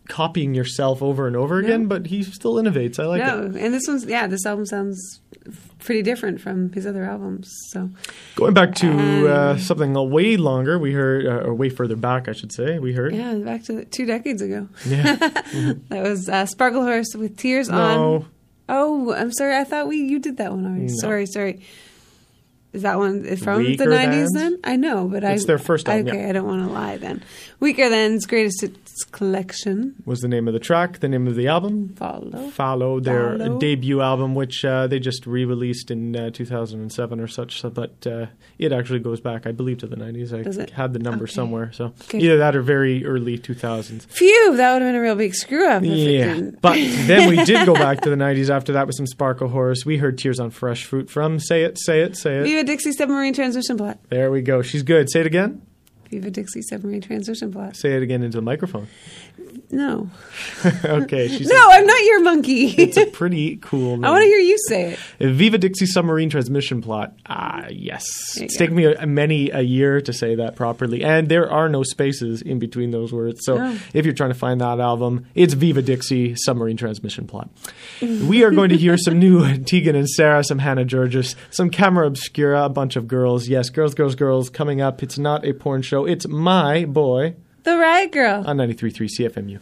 copying 0.08 0.54
yourself 0.54 1.02
over 1.02 1.28
and 1.28 1.36
over 1.36 1.60
again, 1.60 1.88
but 1.88 2.08
he 2.08 2.24
still 2.24 2.56
innovates. 2.56 3.00
I 3.00 3.06
like 3.06 3.24
no, 3.24 3.44
it. 3.44 3.56
and 3.56 3.74
this 3.74 3.84
one's 3.88 4.06
yeah. 4.06 4.28
This 4.28 4.46
album 4.46 4.66
sounds 4.66 5.22
pretty 5.80 6.02
different 6.02 6.42
from 6.42 6.72
his 6.74 6.86
other 6.86 7.04
albums. 7.04 7.52
So 7.70 7.90
Going 8.36 8.54
back 8.54 8.76
to 8.76 8.90
uh, 9.28 9.52
Um, 9.54 9.60
something 9.60 9.94
way 10.12 10.38
longer, 10.38 10.78
we 10.78 10.92
heard, 10.94 11.26
uh, 11.26 11.48
or 11.48 11.54
way 11.54 11.70
further 11.70 11.96
back, 11.96 12.28
I 12.28 12.34
should 12.34 12.52
say, 12.52 12.80
we 12.80 12.94
heard. 12.94 13.16
yeah, 13.16 13.34
back 13.36 13.64
to 13.66 13.86
two 13.86 14.06
decades 14.06 14.42
ago. 14.42 14.68
Yeah. 14.86 15.16
That 15.90 16.04
was 16.04 16.30
uh, 16.30 16.46
Sparklehorse 16.46 17.16
with 17.16 17.38
Tears 17.38 17.70
no, 17.70 17.78
on. 17.78 18.26
Oh, 18.68 19.14
I'm 19.14 19.32
sorry. 19.32 19.56
I 19.56 19.64
thought 19.64 19.88
we 19.88 19.98
you 19.98 20.20
did 20.20 20.38
that 20.38 20.52
one 20.52 20.66
already. 20.66 20.86
No. 20.88 20.94
Sorry, 21.00 21.26
sorry. 21.26 21.62
Is 22.72 22.84
that 22.84 22.98
one 23.00 23.36
from 23.38 23.58
Weaker 23.64 23.86
the 23.86 23.96
90s 23.96 24.10
Thans? 24.12 24.34
then? 24.34 24.60
I 24.64 24.76
know, 24.76 25.08
but 25.08 25.24
I 25.24 25.32
It's 25.32 25.46
their 25.46 25.58
first 25.58 25.90
album, 25.90 26.08
Okay, 26.10 26.22
yeah. 26.22 26.30
I 26.30 26.32
don't 26.34 26.46
want 26.48 26.68
to 26.68 26.72
lie 26.72 26.98
then. 26.98 27.24
Weakerthans 27.62 28.28
Greatest 28.28 28.64
Hits 29.00 29.10
Collection. 29.12 29.96
was 30.06 30.20
the 30.20 30.28
name 30.28 30.48
of 30.48 30.54
the 30.54 30.60
track, 30.60 31.00
the 31.00 31.08
name 31.08 31.26
of 31.28 31.36
the 31.36 31.48
album. 31.48 31.90
Fallow. 31.96 32.50
Fallow 32.50 33.00
their 33.00 33.38
Fallow. 33.38 33.58
debut 33.60 34.02
album, 34.02 34.36
which 34.36 34.66
uh, 34.66 34.88
they 34.88 35.00
just 35.00 35.26
re-released 35.26 35.90
in 35.90 36.16
uh, 36.16 36.30
2007 36.32 37.20
or 37.20 37.28
such. 37.28 37.62
So, 37.62 37.70
but 37.70 38.06
uh, 38.06 38.26
it 38.58 38.74
actually 38.74 39.00
goes 39.00 39.22
back, 39.22 39.48
I 39.48 39.52
believe, 39.54 39.78
to 39.80 39.88
the 39.88 39.96
90s. 39.96 40.38
I 40.38 40.44
Does 40.44 40.58
it? 40.58 40.72
had 40.72 40.92
the 40.94 41.00
number 41.00 41.24
Okay. 41.24 41.34
somewhere. 41.34 41.72
So 41.72 41.94
Good. 42.10 42.22
either 42.22 42.38
that 42.38 42.56
or 42.58 42.62
very 42.62 43.06
early 43.06 43.38
2000s. 43.38 44.06
Phew, 44.08 44.58
that 44.58 44.74
would 44.74 44.82
have 44.82 44.90
been 44.90 44.96
a 44.96 45.02
real 45.02 45.16
big 45.16 45.34
screw 45.34 45.70
up. 45.70 45.82
Yeah, 45.86 46.52
but 46.62 46.76
then 46.76 47.30
we 47.30 47.44
did 47.46 47.66
go 47.66 47.74
back 47.76 48.02
to 48.02 48.10
the 48.10 48.16
90s 48.26 48.50
after 48.50 48.74
that 48.74 48.86
with 48.88 48.96
some 48.98 49.06
Sparklehorse. 49.06 49.86
We 49.86 49.98
heard 49.98 50.18
Tears 50.18 50.40
on 50.42 50.50
Fresh 50.50 50.84
Fruit 50.86 51.10
from 51.10 51.40
Say 51.40 51.64
It, 51.64 51.78
Say 51.80 52.02
It, 52.02 52.18
Say 52.18 52.40
It. 52.40 52.44
Viva 52.44 52.64
Dixie 52.66 52.92
Submarine 52.92 53.34
Transmission 53.34 53.78
Plot. 53.78 53.98
There 54.10 54.30
we 54.32 54.42
go. 54.42 54.62
She's 54.62 54.84
good. 54.84 55.10
Say 55.10 55.22
it 55.22 55.26
again. 55.28 55.62
Viva 56.10 56.32
Dixie 56.32 56.62
Submarine 56.62 57.02
Transmission 57.02 57.52
Plot. 57.52 57.76
Say 57.76 57.94
it 57.96 58.02
again 58.04 58.24
into 58.24 58.38
the 58.38 58.42
microphone. 58.42 58.88
No. 59.72 60.10
okay, 60.86 61.28
she's 61.28 61.48
No, 61.48 61.68
I'm 61.72 61.86
not 61.86 62.04
your 62.04 62.24
monkey. 62.24 62.68
It's 62.70 62.98
a 62.98 63.06
pretty 63.06 63.58
cool 63.58 63.92
name. 63.98 64.06
I 64.06 64.10
want 64.12 64.24
to 64.24 64.28
hear 64.28 64.40
you 64.40 64.58
say 64.68 64.98
it. 65.20 65.30
Viva 65.34 65.58
Dixie 65.60 65.86
Submarine 65.86 66.30
Transmission 66.30 66.82
Plot. 66.82 67.14
Ah, 67.28 67.68
yes. 67.70 68.06
It's 68.38 68.56
go. 68.56 68.60
taken 68.60 68.76
me 68.76 68.86
a, 68.86 69.06
many 69.06 69.50
a 69.52 69.62
year 69.62 70.02
to 70.02 70.12
say 70.14 70.36
that 70.36 70.56
properly. 70.56 71.04
And 71.04 71.30
there 71.30 71.50
are 71.52 71.70
no 71.70 71.84
spaces 71.84 72.42
in 72.42 72.58
between 72.60 72.92
those 72.92 73.14
words. 73.14 73.42
So 73.44 73.60
Oh. 73.60 73.78
if 73.94 74.06
you're 74.06 74.14
trying 74.16 74.32
to 74.32 74.38
find 74.40 74.62
that 74.62 74.80
album, 74.80 75.26
it's 75.36 75.54
Viva 75.54 75.82
Dixie 75.84 76.36
Submarine 76.36 76.78
Transmission 76.78 77.28
Plot. 77.28 77.50
we 78.02 78.44
are 78.44 78.52
going 78.52 78.70
to 78.70 78.78
hear 78.78 78.98
some 78.98 79.20
new 79.20 79.58
Tegan 79.64 79.96
and 79.96 80.10
Sara, 80.10 80.44
some 80.44 80.60
Hannah 80.60 80.86
Georgas, 80.86 81.36
some 81.52 81.70
Camera 81.70 82.08
Obscura, 82.08 82.66
a 82.66 82.70
bunch 82.70 82.96
of 82.96 83.08
girls. 83.08 83.48
Yes, 83.48 83.70
girls, 83.70 83.94
girls, 83.94 84.16
girls 84.16 84.50
coming 84.50 84.82
up. 84.82 85.04
It's 85.04 85.18
not 85.20 85.46
a 85.46 85.54
porn 85.54 85.82
show. 85.84 85.99
It's 86.06 86.28
My 86.28 86.86
Boy 86.86 87.36
The 87.64 87.78
Riot 87.78 88.12
Girl. 88.12 88.44
on 88.46 88.58
93.3 88.58 89.10
CFMU. 89.10 89.60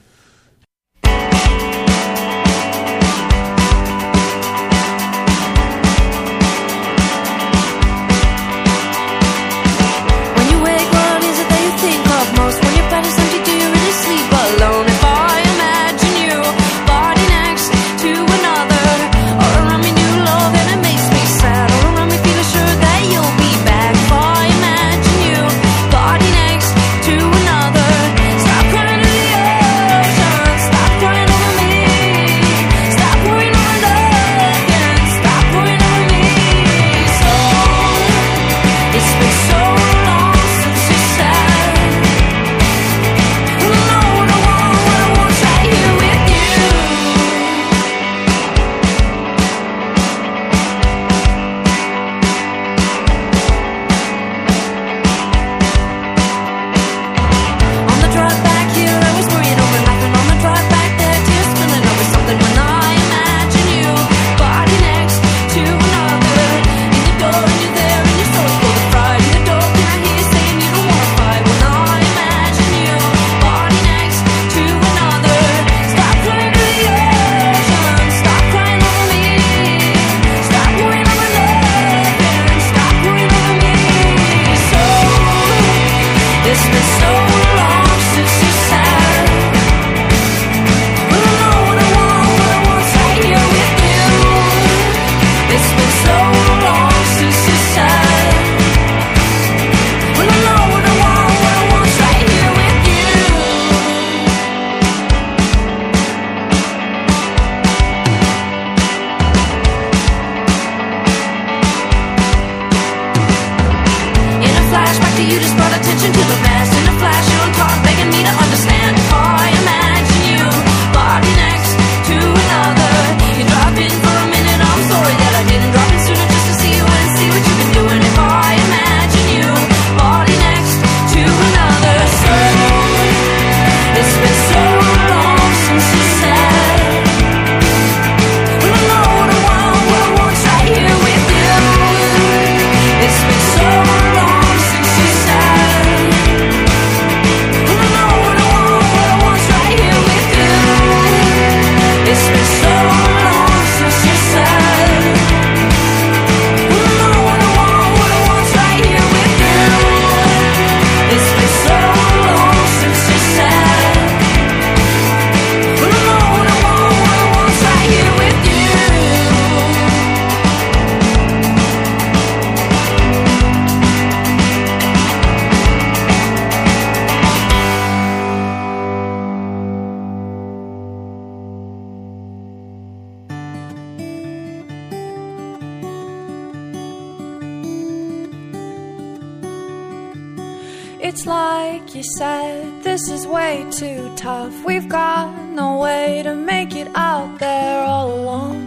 It's 191.10 191.26
like 191.26 191.96
you 191.96 192.04
said, 192.18 192.84
this 192.84 193.10
is 193.10 193.26
way 193.26 193.66
too 193.72 194.12
tough. 194.18 194.66
We've 194.66 194.90
got 194.90 195.34
no 195.52 195.78
way 195.78 196.22
to 196.22 196.36
make 196.36 196.76
it 196.76 196.90
out 196.96 197.40
there 197.40 197.82
all 197.82 198.14
alone. 198.14 198.60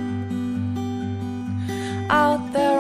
Out 2.08 2.50
there 2.54 2.79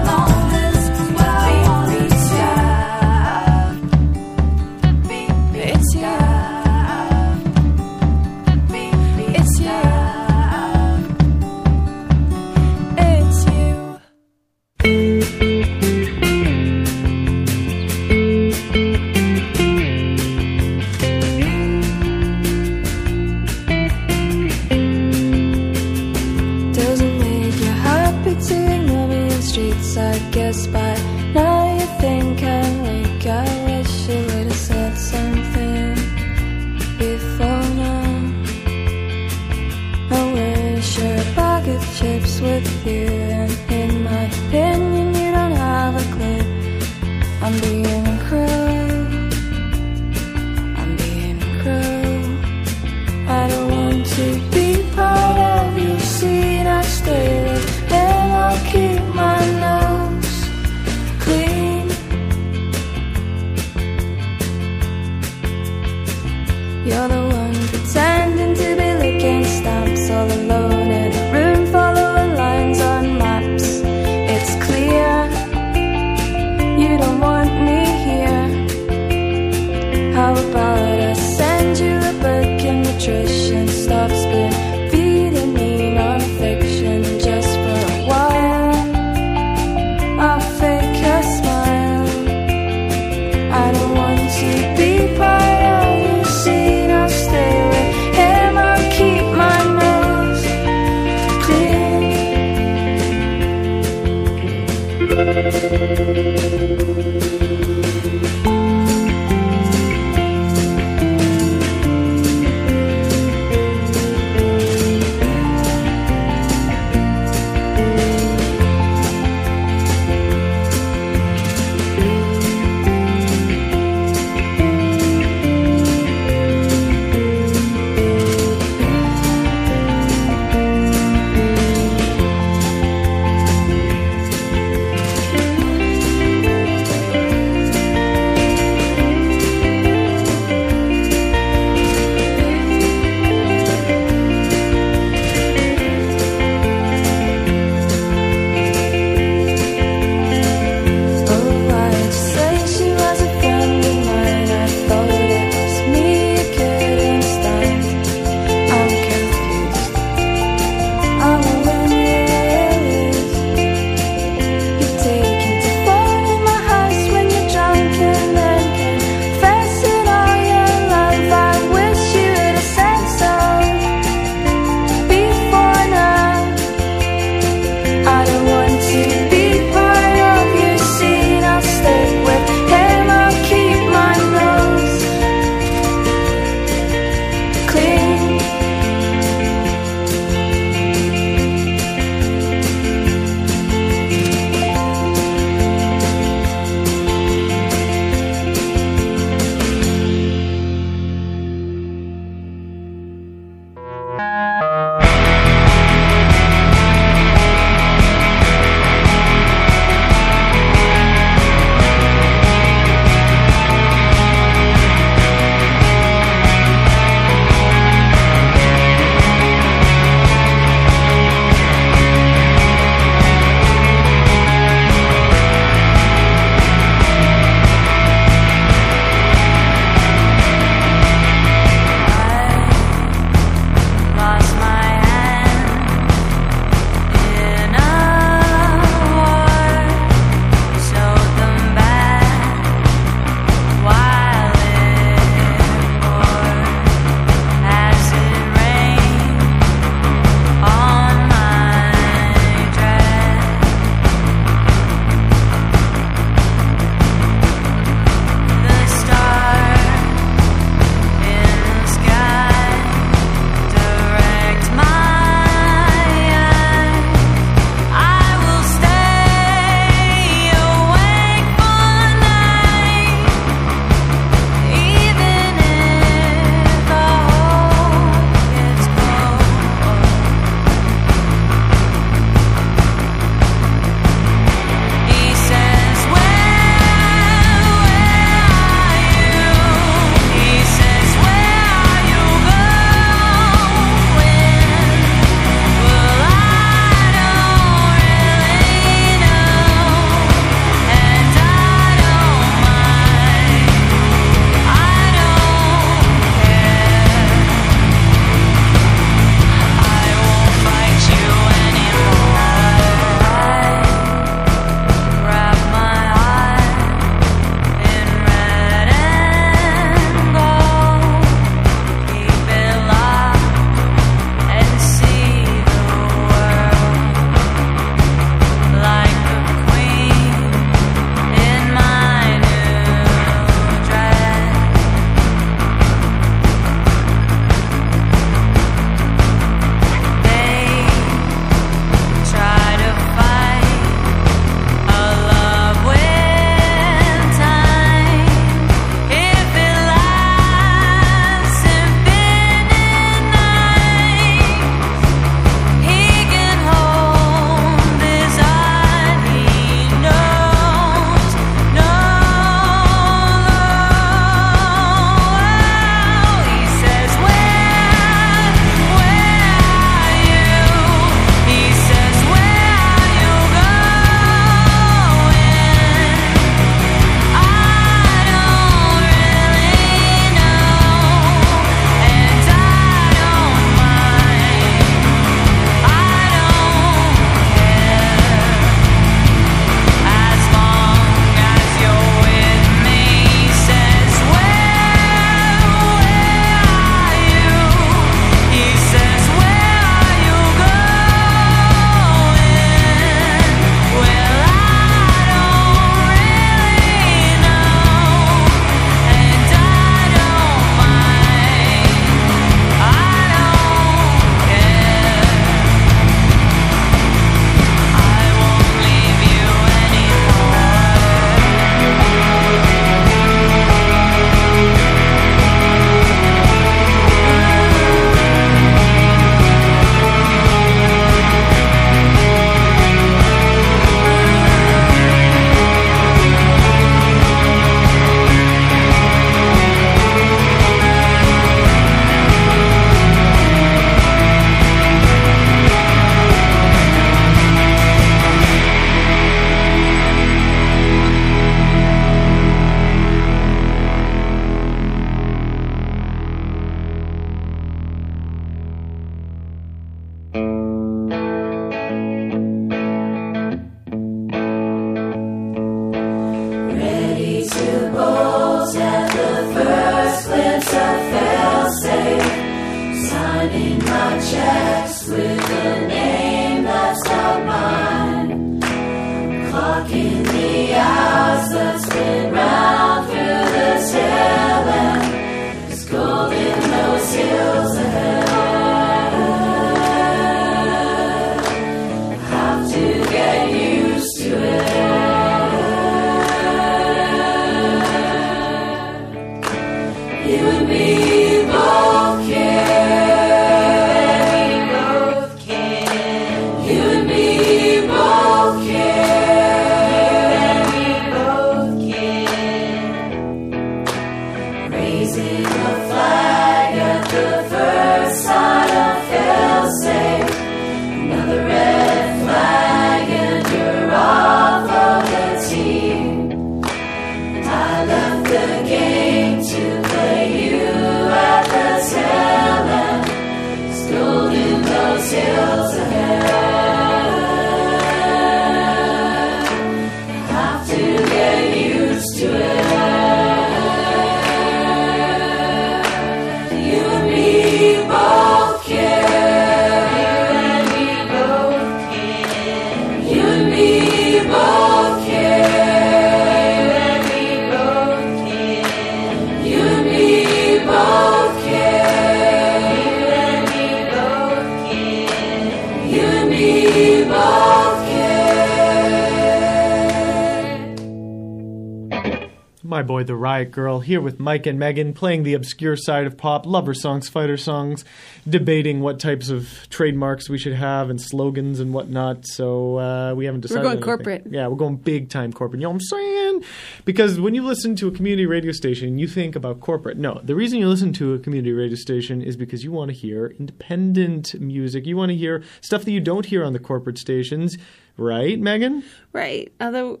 Mike 574.28 574.44
and 574.44 574.58
Megan, 574.58 574.92
playing 574.92 575.22
the 575.22 575.32
obscure 575.32 575.74
side 575.74 576.06
of 576.06 576.18
pop, 576.18 576.44
lover 576.44 576.74
songs, 576.74 577.08
fighter 577.08 577.38
songs, 577.38 577.82
debating 578.28 578.80
what 578.82 579.00
types 579.00 579.30
of 579.30 579.66
trademarks 579.70 580.28
we 580.28 580.36
should 580.36 580.52
have 580.52 580.90
and 580.90 581.00
slogans 581.00 581.60
and 581.60 581.72
whatnot. 581.72 582.26
So 582.26 582.78
uh, 582.78 583.14
we 583.14 583.24
haven't 583.24 583.40
decided. 583.40 583.60
We're 583.60 583.62
going 583.62 583.72
anything. 583.78 583.84
corporate. 583.86 584.26
Yeah, 584.28 584.48
we're 584.48 584.56
going 584.56 584.76
big 584.76 585.08
time 585.08 585.32
corporate. 585.32 585.62
You 585.62 585.64
know 585.64 585.70
what 585.70 585.76
I'm 585.76 585.80
saying? 585.80 586.44
Because 586.84 587.18
when 587.18 587.34
you 587.34 587.42
listen 587.42 587.74
to 587.76 587.88
a 587.88 587.90
community 587.90 588.26
radio 588.26 588.52
station, 588.52 588.98
you 588.98 589.08
think 589.08 589.34
about 589.34 589.60
corporate. 589.60 589.96
No, 589.96 590.20
the 590.22 590.34
reason 590.34 590.58
you 590.58 590.68
listen 590.68 590.92
to 590.92 591.14
a 591.14 591.18
community 591.18 591.54
radio 591.54 591.76
station 591.76 592.20
is 592.20 592.36
because 592.36 592.62
you 592.62 592.70
want 592.70 592.90
to 592.90 592.94
hear 592.94 593.28
independent 593.38 594.38
music. 594.38 594.84
You 594.84 594.98
want 594.98 595.08
to 595.08 595.16
hear 595.16 595.42
stuff 595.62 595.86
that 595.86 595.92
you 595.92 596.00
don't 596.00 596.26
hear 596.26 596.44
on 596.44 596.52
the 596.52 596.58
corporate 596.58 596.98
stations, 596.98 597.56
right, 597.96 598.38
Megan? 598.38 598.84
Right. 599.14 599.50
Although 599.58 600.00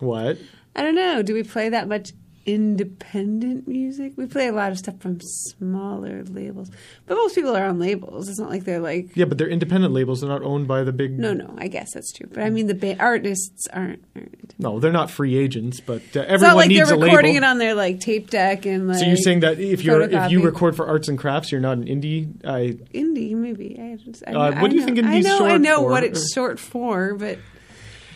What? 0.00 0.38
I 0.74 0.82
don't 0.82 0.96
know, 0.96 1.22
do 1.22 1.34
we 1.34 1.44
play 1.44 1.68
that 1.68 1.86
much 1.86 2.12
independent 2.46 3.66
music? 3.68 4.12
We 4.16 4.26
play 4.26 4.48
a 4.48 4.52
lot 4.52 4.72
of 4.72 4.78
stuff 4.78 5.00
from 5.00 5.20
smaller 5.20 6.24
labels, 6.24 6.70
but 7.06 7.14
most 7.16 7.34
people 7.34 7.56
are 7.56 7.66
on 7.66 7.78
labels. 7.78 8.28
It's 8.28 8.38
not 8.38 8.50
like 8.50 8.64
they're 8.64 8.80
like. 8.80 9.16
Yeah, 9.16 9.24
but 9.26 9.38
they're 9.38 9.48
independent 9.48 9.92
labels. 9.92 10.20
They're 10.20 10.30
not 10.30 10.42
owned 10.42 10.68
by 10.68 10.82
the 10.84 10.92
big. 10.92 11.18
No, 11.18 11.32
no, 11.32 11.54
I 11.58 11.68
guess 11.68 11.92
that's 11.94 12.12
true. 12.12 12.28
But 12.32 12.42
I 12.42 12.50
mean, 12.50 12.66
the 12.66 12.74
ba- 12.74 12.96
artists 12.98 13.66
aren't. 13.72 14.04
aren't. 14.16 14.54
No, 14.58 14.78
they're 14.80 14.92
not 14.92 15.10
free 15.10 15.36
agents, 15.36 15.80
but 15.80 16.02
uh, 16.14 16.20
everyone 16.20 16.34
It's 16.34 16.42
not 16.42 16.56
like 16.56 16.68
needs 16.68 16.88
they're 16.88 16.98
recording 16.98 17.36
it 17.36 17.44
on 17.44 17.58
their 17.58 17.74
like 17.74 18.00
tape 18.00 18.30
deck 18.30 18.66
and 18.66 18.88
like. 18.88 18.98
so 18.98 19.04
you're 19.06 19.16
saying 19.16 19.40
that 19.40 19.58
if 19.58 19.82
you're 19.84 20.02
if 20.02 20.30
you 20.30 20.42
record 20.42 20.76
for 20.76 20.86
arts 20.86 21.08
and 21.08 21.18
crafts, 21.18 21.50
you're 21.52 21.60
not 21.60 21.78
an 21.78 21.84
indie. 21.86 22.28
I 22.44 22.72
indie 22.96 23.32
maybe? 23.34 23.78
I 23.80 23.96
just, 23.96 24.22
I, 24.26 24.32
Uh, 24.32 24.60
what 24.60 24.70
do 24.70 24.76
you 24.76 24.80
know- 24.80 24.86
think 24.86 24.98
I 24.98 25.02
indie's 25.02 25.24
know, 25.24 25.46
I 25.46 25.56
know 25.56 25.78
for? 25.82 25.88
what 25.90 26.04
it's 26.04 26.32
short 26.32 26.58
for, 26.58 27.14
but 27.14 27.38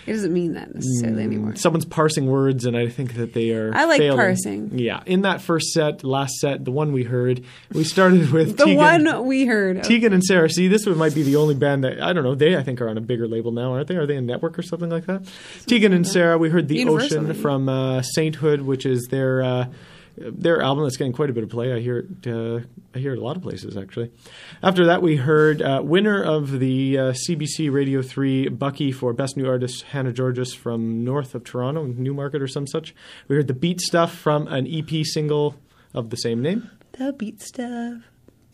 it 0.07 0.13
doesn't 0.13 0.33
mean 0.33 0.53
that 0.55 0.75
necessarily 0.75 1.23
anymore. 1.25 1.57
someone's 1.57 1.85
parsing 1.85 2.27
words, 2.27 2.65
and 2.65 2.77
I 2.77 2.89
think 2.89 3.15
that 3.15 3.33
they 3.35 3.51
are. 3.53 3.75
I 3.75 3.85
like 3.85 3.99
failing. 3.99 4.19
parsing. 4.19 4.79
Yeah, 4.79 5.03
in 5.07 5.23
that 5.23 5.41
first 5.41 5.73
set, 5.73 6.05
last 6.05 6.35
set, 6.41 6.65
the 6.65 6.71
one 6.71 6.93
we 6.93 7.03
heard, 7.05 7.45
we 7.73 7.85
started 7.85 8.31
with 8.33 8.57
The 8.57 8.65
Tegan, 8.65 9.05
one 9.05 9.27
we 9.27 9.47
heard. 9.47 9.83
Tegan 9.83 10.13
and 10.13 10.23
Sara. 10.25 10.49
See, 10.49 10.69
this 10.69 10.87
one 10.87 10.97
might 10.97 11.15
be 11.15 11.23
the 11.23 11.37
only 11.37 11.55
band 11.55 11.85
that 11.85 12.01
I 12.01 12.13
don't 12.13 12.25
know. 12.25 12.35
They 12.35 12.57
I 12.57 12.63
think 12.63 12.81
are 12.81 12.89
on 12.89 12.97
a 12.97 13.01
bigger 13.03 13.27
label 13.27 13.53
now, 13.53 13.73
aren't 13.73 13.89
they? 13.89 13.97
Are 13.97 14.07
they 14.07 14.17
a 14.17 14.21
network 14.21 14.59
or 14.59 14.63
something 14.63 14.91
like 14.91 15.07
that? 15.07 15.23
Tegan 15.67 15.93
and 15.93 16.07
Sara. 16.07 16.39
We 16.39 16.51
heard 16.51 16.69
the 16.69 16.77
Universal, 16.77 17.07
Ocean 17.19 17.27
maybe. 17.29 17.41
from 17.41 17.69
uh, 17.69 18.03
Sainthood, 18.03 18.63
which 18.63 18.87
is 18.87 19.09
their. 19.11 19.43
Uh, 19.43 19.67
their 20.17 20.61
album 20.62 20.85
that's 20.85 20.97
getting 20.97 21.12
quite 21.12 21.31
a 21.31 21.33
bit 21.33 21.45
of 21.45 21.51
play. 21.51 21.73
I 21.73 21.81
hear 21.81 21.99
it. 21.99 22.27
Uh, 22.27 22.61
I 22.95 22.99
hear 22.99 23.12
it 23.12 23.19
a 23.19 23.23
lot 23.23 23.37
of 23.37 23.43
places 23.43 23.77
actually. 23.77 24.11
After 24.62 24.87
that, 24.87 25.03
we 25.03 25.17
heard 25.17 25.61
uh, 25.61 25.81
winner 25.85 26.23
of 26.23 26.59
the 26.59 26.99
uh, 26.99 27.03
CBC 27.12 27.71
Radio 27.73 28.03
Three 28.03 28.49
Bucky 28.49 28.93
for 28.93 29.12
Best 29.12 29.37
New 29.37 29.47
Artist 29.47 29.83
Hannah 29.83 30.12
Georgas 30.12 30.57
from 30.57 31.05
north 31.05 31.35
of 31.35 31.45
Toronto, 31.45 31.85
Newmarket 31.85 32.41
or 32.41 32.49
some 32.49 32.67
such. 32.67 32.95
We 33.29 33.37
heard 33.37 33.49
the 33.49 33.55
Beat 33.55 33.81
Stuff 33.81 34.14
from 34.14 34.49
an 34.49 34.67
EP 34.67 35.05
single 35.05 35.57
of 35.93 36.11
the 36.11 36.17
same 36.17 36.41
name. 36.43 36.71
the 36.93 37.12
beat 37.12 37.41
stuff. 37.43 38.03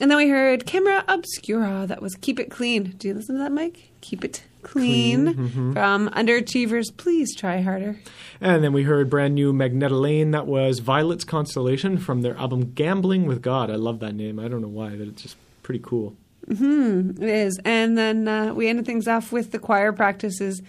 And 0.01 0.11
then 0.11 0.19
we 0.19 0.29
heard 0.29 0.67
Camera 0.67 1.05
Obscura. 1.07 1.87
That 1.87 2.03
was 2.03 2.15
Keep 2.17 2.41
It 2.41 2.51
Clean. 2.51 2.95
Do 2.99 3.09
you 3.09 3.15
listen 3.15 3.37
to 3.37 3.43
that, 3.43 3.53
Mike? 3.53 3.91
Keep 4.01 4.25
It 4.25 4.43
Clean, 4.63 5.27
mm-hmm. 5.35 5.73
from 5.73 6.09
Underachievers. 6.11 6.97
Please 6.97 7.35
try 7.37 7.61
harder. 7.63 8.01
And 8.41 8.65
then 8.65 8.73
we 8.73 8.83
heard 8.85 9.11
brand 9.11 9.35
new 9.35 9.53
Magneta 9.53 10.01
Lane. 10.01 10.33
That 10.33 10.47
was 10.47 10.81
Violet's 10.81 11.25
Constellation 11.25 11.99
from 11.99 12.23
their 12.23 12.37
album 12.37 12.73
Gambling 12.73 13.27
with 13.27 13.43
God. 13.43 13.71
I 13.71 13.77
love 13.77 14.01
that 14.01 14.15
name. 14.15 14.39
I 14.39 14.49
don't 14.49 14.63
know 14.63 14.69
why, 14.69 14.91
but 14.91 15.09
it's 15.09 15.23
just 15.23 15.37
pretty 15.63 15.81
cool. 15.85 16.17
It 16.49 17.23
is. 17.23 17.61
And 17.65 17.97
then 17.97 18.27
uh, 18.27 18.53
we 18.55 18.69
ended 18.69 18.87
things 18.87 19.07
off 19.07 19.31
with 19.31 19.53
the 19.53 19.59
choir 19.59 19.93
practices 19.93 20.63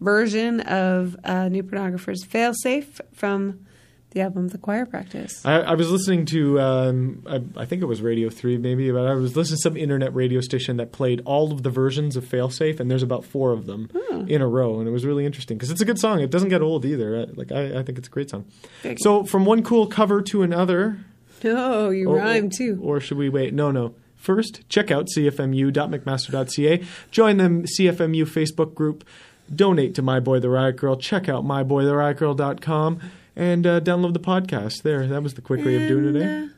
version 0.00 0.60
of 0.60 1.16
uh, 1.24 1.48
New 1.48 1.62
Pornographers 1.62 2.26
Failsafe 2.26 3.00
from 3.12 3.63
the 4.14 4.20
album 4.20 4.48
The 4.48 4.58
Choir 4.58 4.86
Practice. 4.86 5.44
I, 5.44 5.60
I 5.60 5.74
was 5.74 5.90
listening 5.90 6.24
to, 6.26 6.60
um, 6.60 7.22
I, 7.26 7.42
I 7.62 7.64
think 7.66 7.82
it 7.82 7.86
was 7.86 8.00
Radio 8.00 8.30
3 8.30 8.58
maybe, 8.58 8.90
but 8.90 9.06
I 9.06 9.14
was 9.14 9.36
listening 9.36 9.56
to 9.56 9.62
some 9.62 9.76
internet 9.76 10.14
radio 10.14 10.40
station 10.40 10.76
that 10.78 10.92
played 10.92 11.20
all 11.24 11.52
of 11.52 11.64
the 11.64 11.70
versions 11.70 12.16
of 12.16 12.24
Failsafe, 12.24 12.78
and 12.80 12.90
there's 12.90 13.02
about 13.02 13.24
four 13.24 13.52
of 13.52 13.66
them 13.66 13.90
in 14.28 14.40
a 14.40 14.46
row, 14.48 14.78
and 14.78 14.88
it 14.88 14.92
was 14.92 15.04
really 15.04 15.26
interesting 15.26 15.58
because 15.58 15.70
it's 15.70 15.80
a 15.80 15.84
good 15.84 15.98
song. 15.98 16.20
It 16.20 16.30
doesn't 16.30 16.48
get 16.48 16.62
old 16.62 16.84
either. 16.84 17.20
I, 17.20 17.24
like 17.34 17.52
I, 17.52 17.80
I 17.80 17.82
think 17.82 17.98
it's 17.98 18.08
a 18.08 18.10
great 18.10 18.30
song. 18.30 18.46
So 18.98 19.24
from 19.24 19.44
one 19.44 19.62
cool 19.62 19.86
cover 19.86 20.22
to 20.22 20.42
another, 20.42 20.98
Oh, 21.44 21.90
you 21.90 22.08
or, 22.08 22.16
rhyme 22.16 22.48
too. 22.48 22.78
Or 22.82 23.00
should 23.00 23.18
we 23.18 23.28
wait? 23.28 23.52
No, 23.52 23.70
no. 23.70 23.94
First, 24.16 24.66
check 24.70 24.90
out 24.90 25.08
cfmu.mcmaster.ca. 25.14 26.82
Join 27.10 27.36
the 27.36 27.68
CFMU 27.78 28.22
Facebook 28.24 28.74
group. 28.74 29.04
Donate 29.54 29.94
to 29.96 30.00
My 30.02 30.20
Boy 30.20 30.40
the 30.40 30.48
Riot 30.48 30.76
Girl. 30.76 30.96
Check 30.96 31.28
out 31.28 31.44
myboytheriotgirl.com 31.44 33.00
and 33.36 33.66
uh, 33.66 33.80
download 33.80 34.12
the 34.12 34.20
podcast. 34.20 34.82
There, 34.82 35.06
that 35.06 35.22
was 35.22 35.34
the 35.34 35.42
quick 35.42 35.64
way 35.64 35.76
of 35.82 35.88
doing 35.88 36.16
it. 36.16 36.22
And, 36.22 36.44
Eh? 36.44 36.44
uh, 36.46 36.48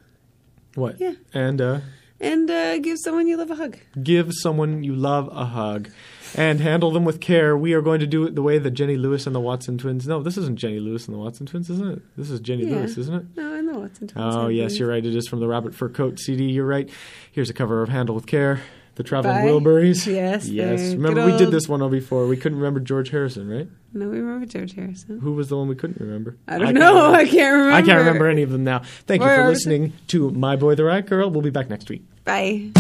What? 0.75 1.01
yeah. 1.01 1.13
And 1.35 1.61
uh, 1.61 1.81
and 2.21 2.51
uh, 2.51 2.79
give 2.79 2.97
someone 2.99 3.27
you 3.27 3.37
love 3.37 3.51
a 3.51 3.57
hug. 3.57 3.77
give 4.03 4.31
someone 4.33 4.83
you 4.83 4.95
love 4.95 5.29
a 5.33 5.45
hug. 5.47 5.91
And 6.35 6.61
handle 6.61 6.91
them 6.91 7.05
with 7.05 7.21
care. 7.21 7.57
We 7.57 7.73
are 7.73 7.81
going 7.81 8.01
to 8.01 8.07
do 8.07 8.25
it 8.25 8.35
the 8.35 8.43
way 8.43 8.59
that 8.59 8.73
Jenny 8.73 8.97
Lewis 8.97 9.27
and 9.27 9.35
the 9.35 9.41
Watson 9.41 9.79
twins. 9.79 10.07
No, 10.09 10.23
this 10.23 10.37
isn't 10.37 10.59
Jenny 10.59 10.81
Lewis 10.81 11.07
and 11.07 11.15
the 11.15 11.19
Watson 11.19 11.47
twins, 11.47 11.71
isn't 11.71 11.89
it? 11.89 12.03
This 12.17 12.31
is 12.31 12.41
Jenny 12.41 12.65
Yeah. 12.67 12.77
Lewis, 12.77 12.99
isn't 12.99 13.15
it? 13.15 13.25
No, 13.37 13.55
I 13.55 13.61
know 13.61 13.79
what's 13.79 14.01
in 14.01 14.11
Oh, 14.17 14.49
yes, 14.49 14.79
you're 14.79 14.89
right. 14.89 15.05
It 15.07 15.15
is 15.17 15.29
from 15.29 15.41
the 15.41 15.47
Rabbit 15.47 15.75
Fur 15.75 15.89
Coat 15.89 16.19
CD. 16.19 16.45
You're 16.51 16.67
right. 16.67 16.91
Here's 17.33 17.49
a 17.49 17.55
cover 17.55 17.81
of 17.81 17.89
Handle 17.91 18.15
with 18.15 18.27
Care, 18.27 18.61
The 18.97 19.03
Traveling 19.03 19.37
By- 19.37 19.43
Wilburys. 19.45 20.07
Yes, 20.07 20.49
Yes. 20.49 20.95
Remember, 20.95 21.25
we 21.27 21.37
did 21.37 21.51
this 21.51 21.69
one 21.69 21.83
all 21.83 21.89
before. 21.91 22.27
We 22.27 22.37
couldn't 22.37 22.59
remember 22.59 22.81
George 22.81 23.11
Harrison, 23.11 23.49
right? 23.49 23.69
No, 23.93 24.09
we 24.09 24.19
remember 24.19 24.47
George 24.47 24.75
Harrison. 24.75 25.21
Who 25.21 25.33
was 25.33 25.49
the 25.51 25.57
one 25.57 25.69
we 25.69 25.75
couldn't 25.75 26.01
remember? 26.01 26.37
I 26.49 26.59
don't 26.59 26.75
know. 26.75 27.13
I 27.13 27.25
can't 27.27 27.53
remember. 27.53 27.73
I 27.73 27.83
can't 27.83 27.99
remember 27.99 28.27
any 28.29 28.43
of 28.43 28.51
them 28.51 28.65
now. 28.65 28.81
Thank 29.07 29.23
you 29.23 29.29
for 29.29 29.35
Orbison. 29.35 29.49
listening 29.49 29.93
to 30.09 30.31
My 30.31 30.57
Boy 30.57 30.75
the 30.75 30.85
Riot 30.85 31.07
Girl. 31.07 31.31
We'll 31.31 31.43
be 31.43 31.51
back 31.51 31.69
next 31.71 31.89
week. 31.91 32.05
Bye. 32.25 32.71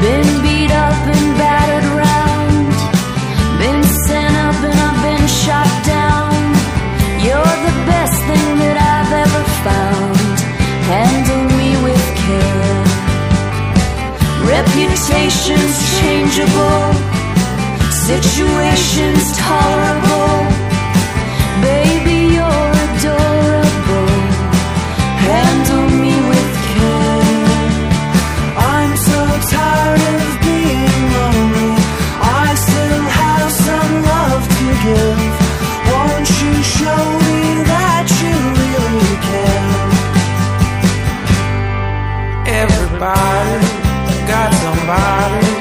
Been 0.00 0.24
beat 0.42 0.70
up 0.70 0.96
and 1.12 1.36
battered 1.36 1.59
Reputations 14.60 15.74
changeable, 16.00 16.92
situations 18.08 19.24
tolerable. 19.38 20.36
Baby, 21.64 22.18
you're 22.36 22.72
adorable. 22.86 24.12
Handle 25.24 25.88
me 26.02 26.14
with 26.30 26.52
care. 26.72 27.70
I'm 28.76 28.92
so 29.08 29.20
tired 29.56 30.02
of 30.16 30.28
being 30.44 30.98
lonely. 31.16 31.72
I 32.20 32.48
still 32.66 33.04
have 33.22 33.48
some 33.66 33.92
love 34.12 34.44
to 34.58 34.66
give. 34.84 35.22
Won't 35.90 36.28
you 36.42 36.54
show 36.76 37.02
me 37.28 37.40
that 37.72 38.06
you 38.20 38.36
really 38.60 39.12
care? 39.30 39.70
Everybody. 42.62 43.59
I. 44.92 45.59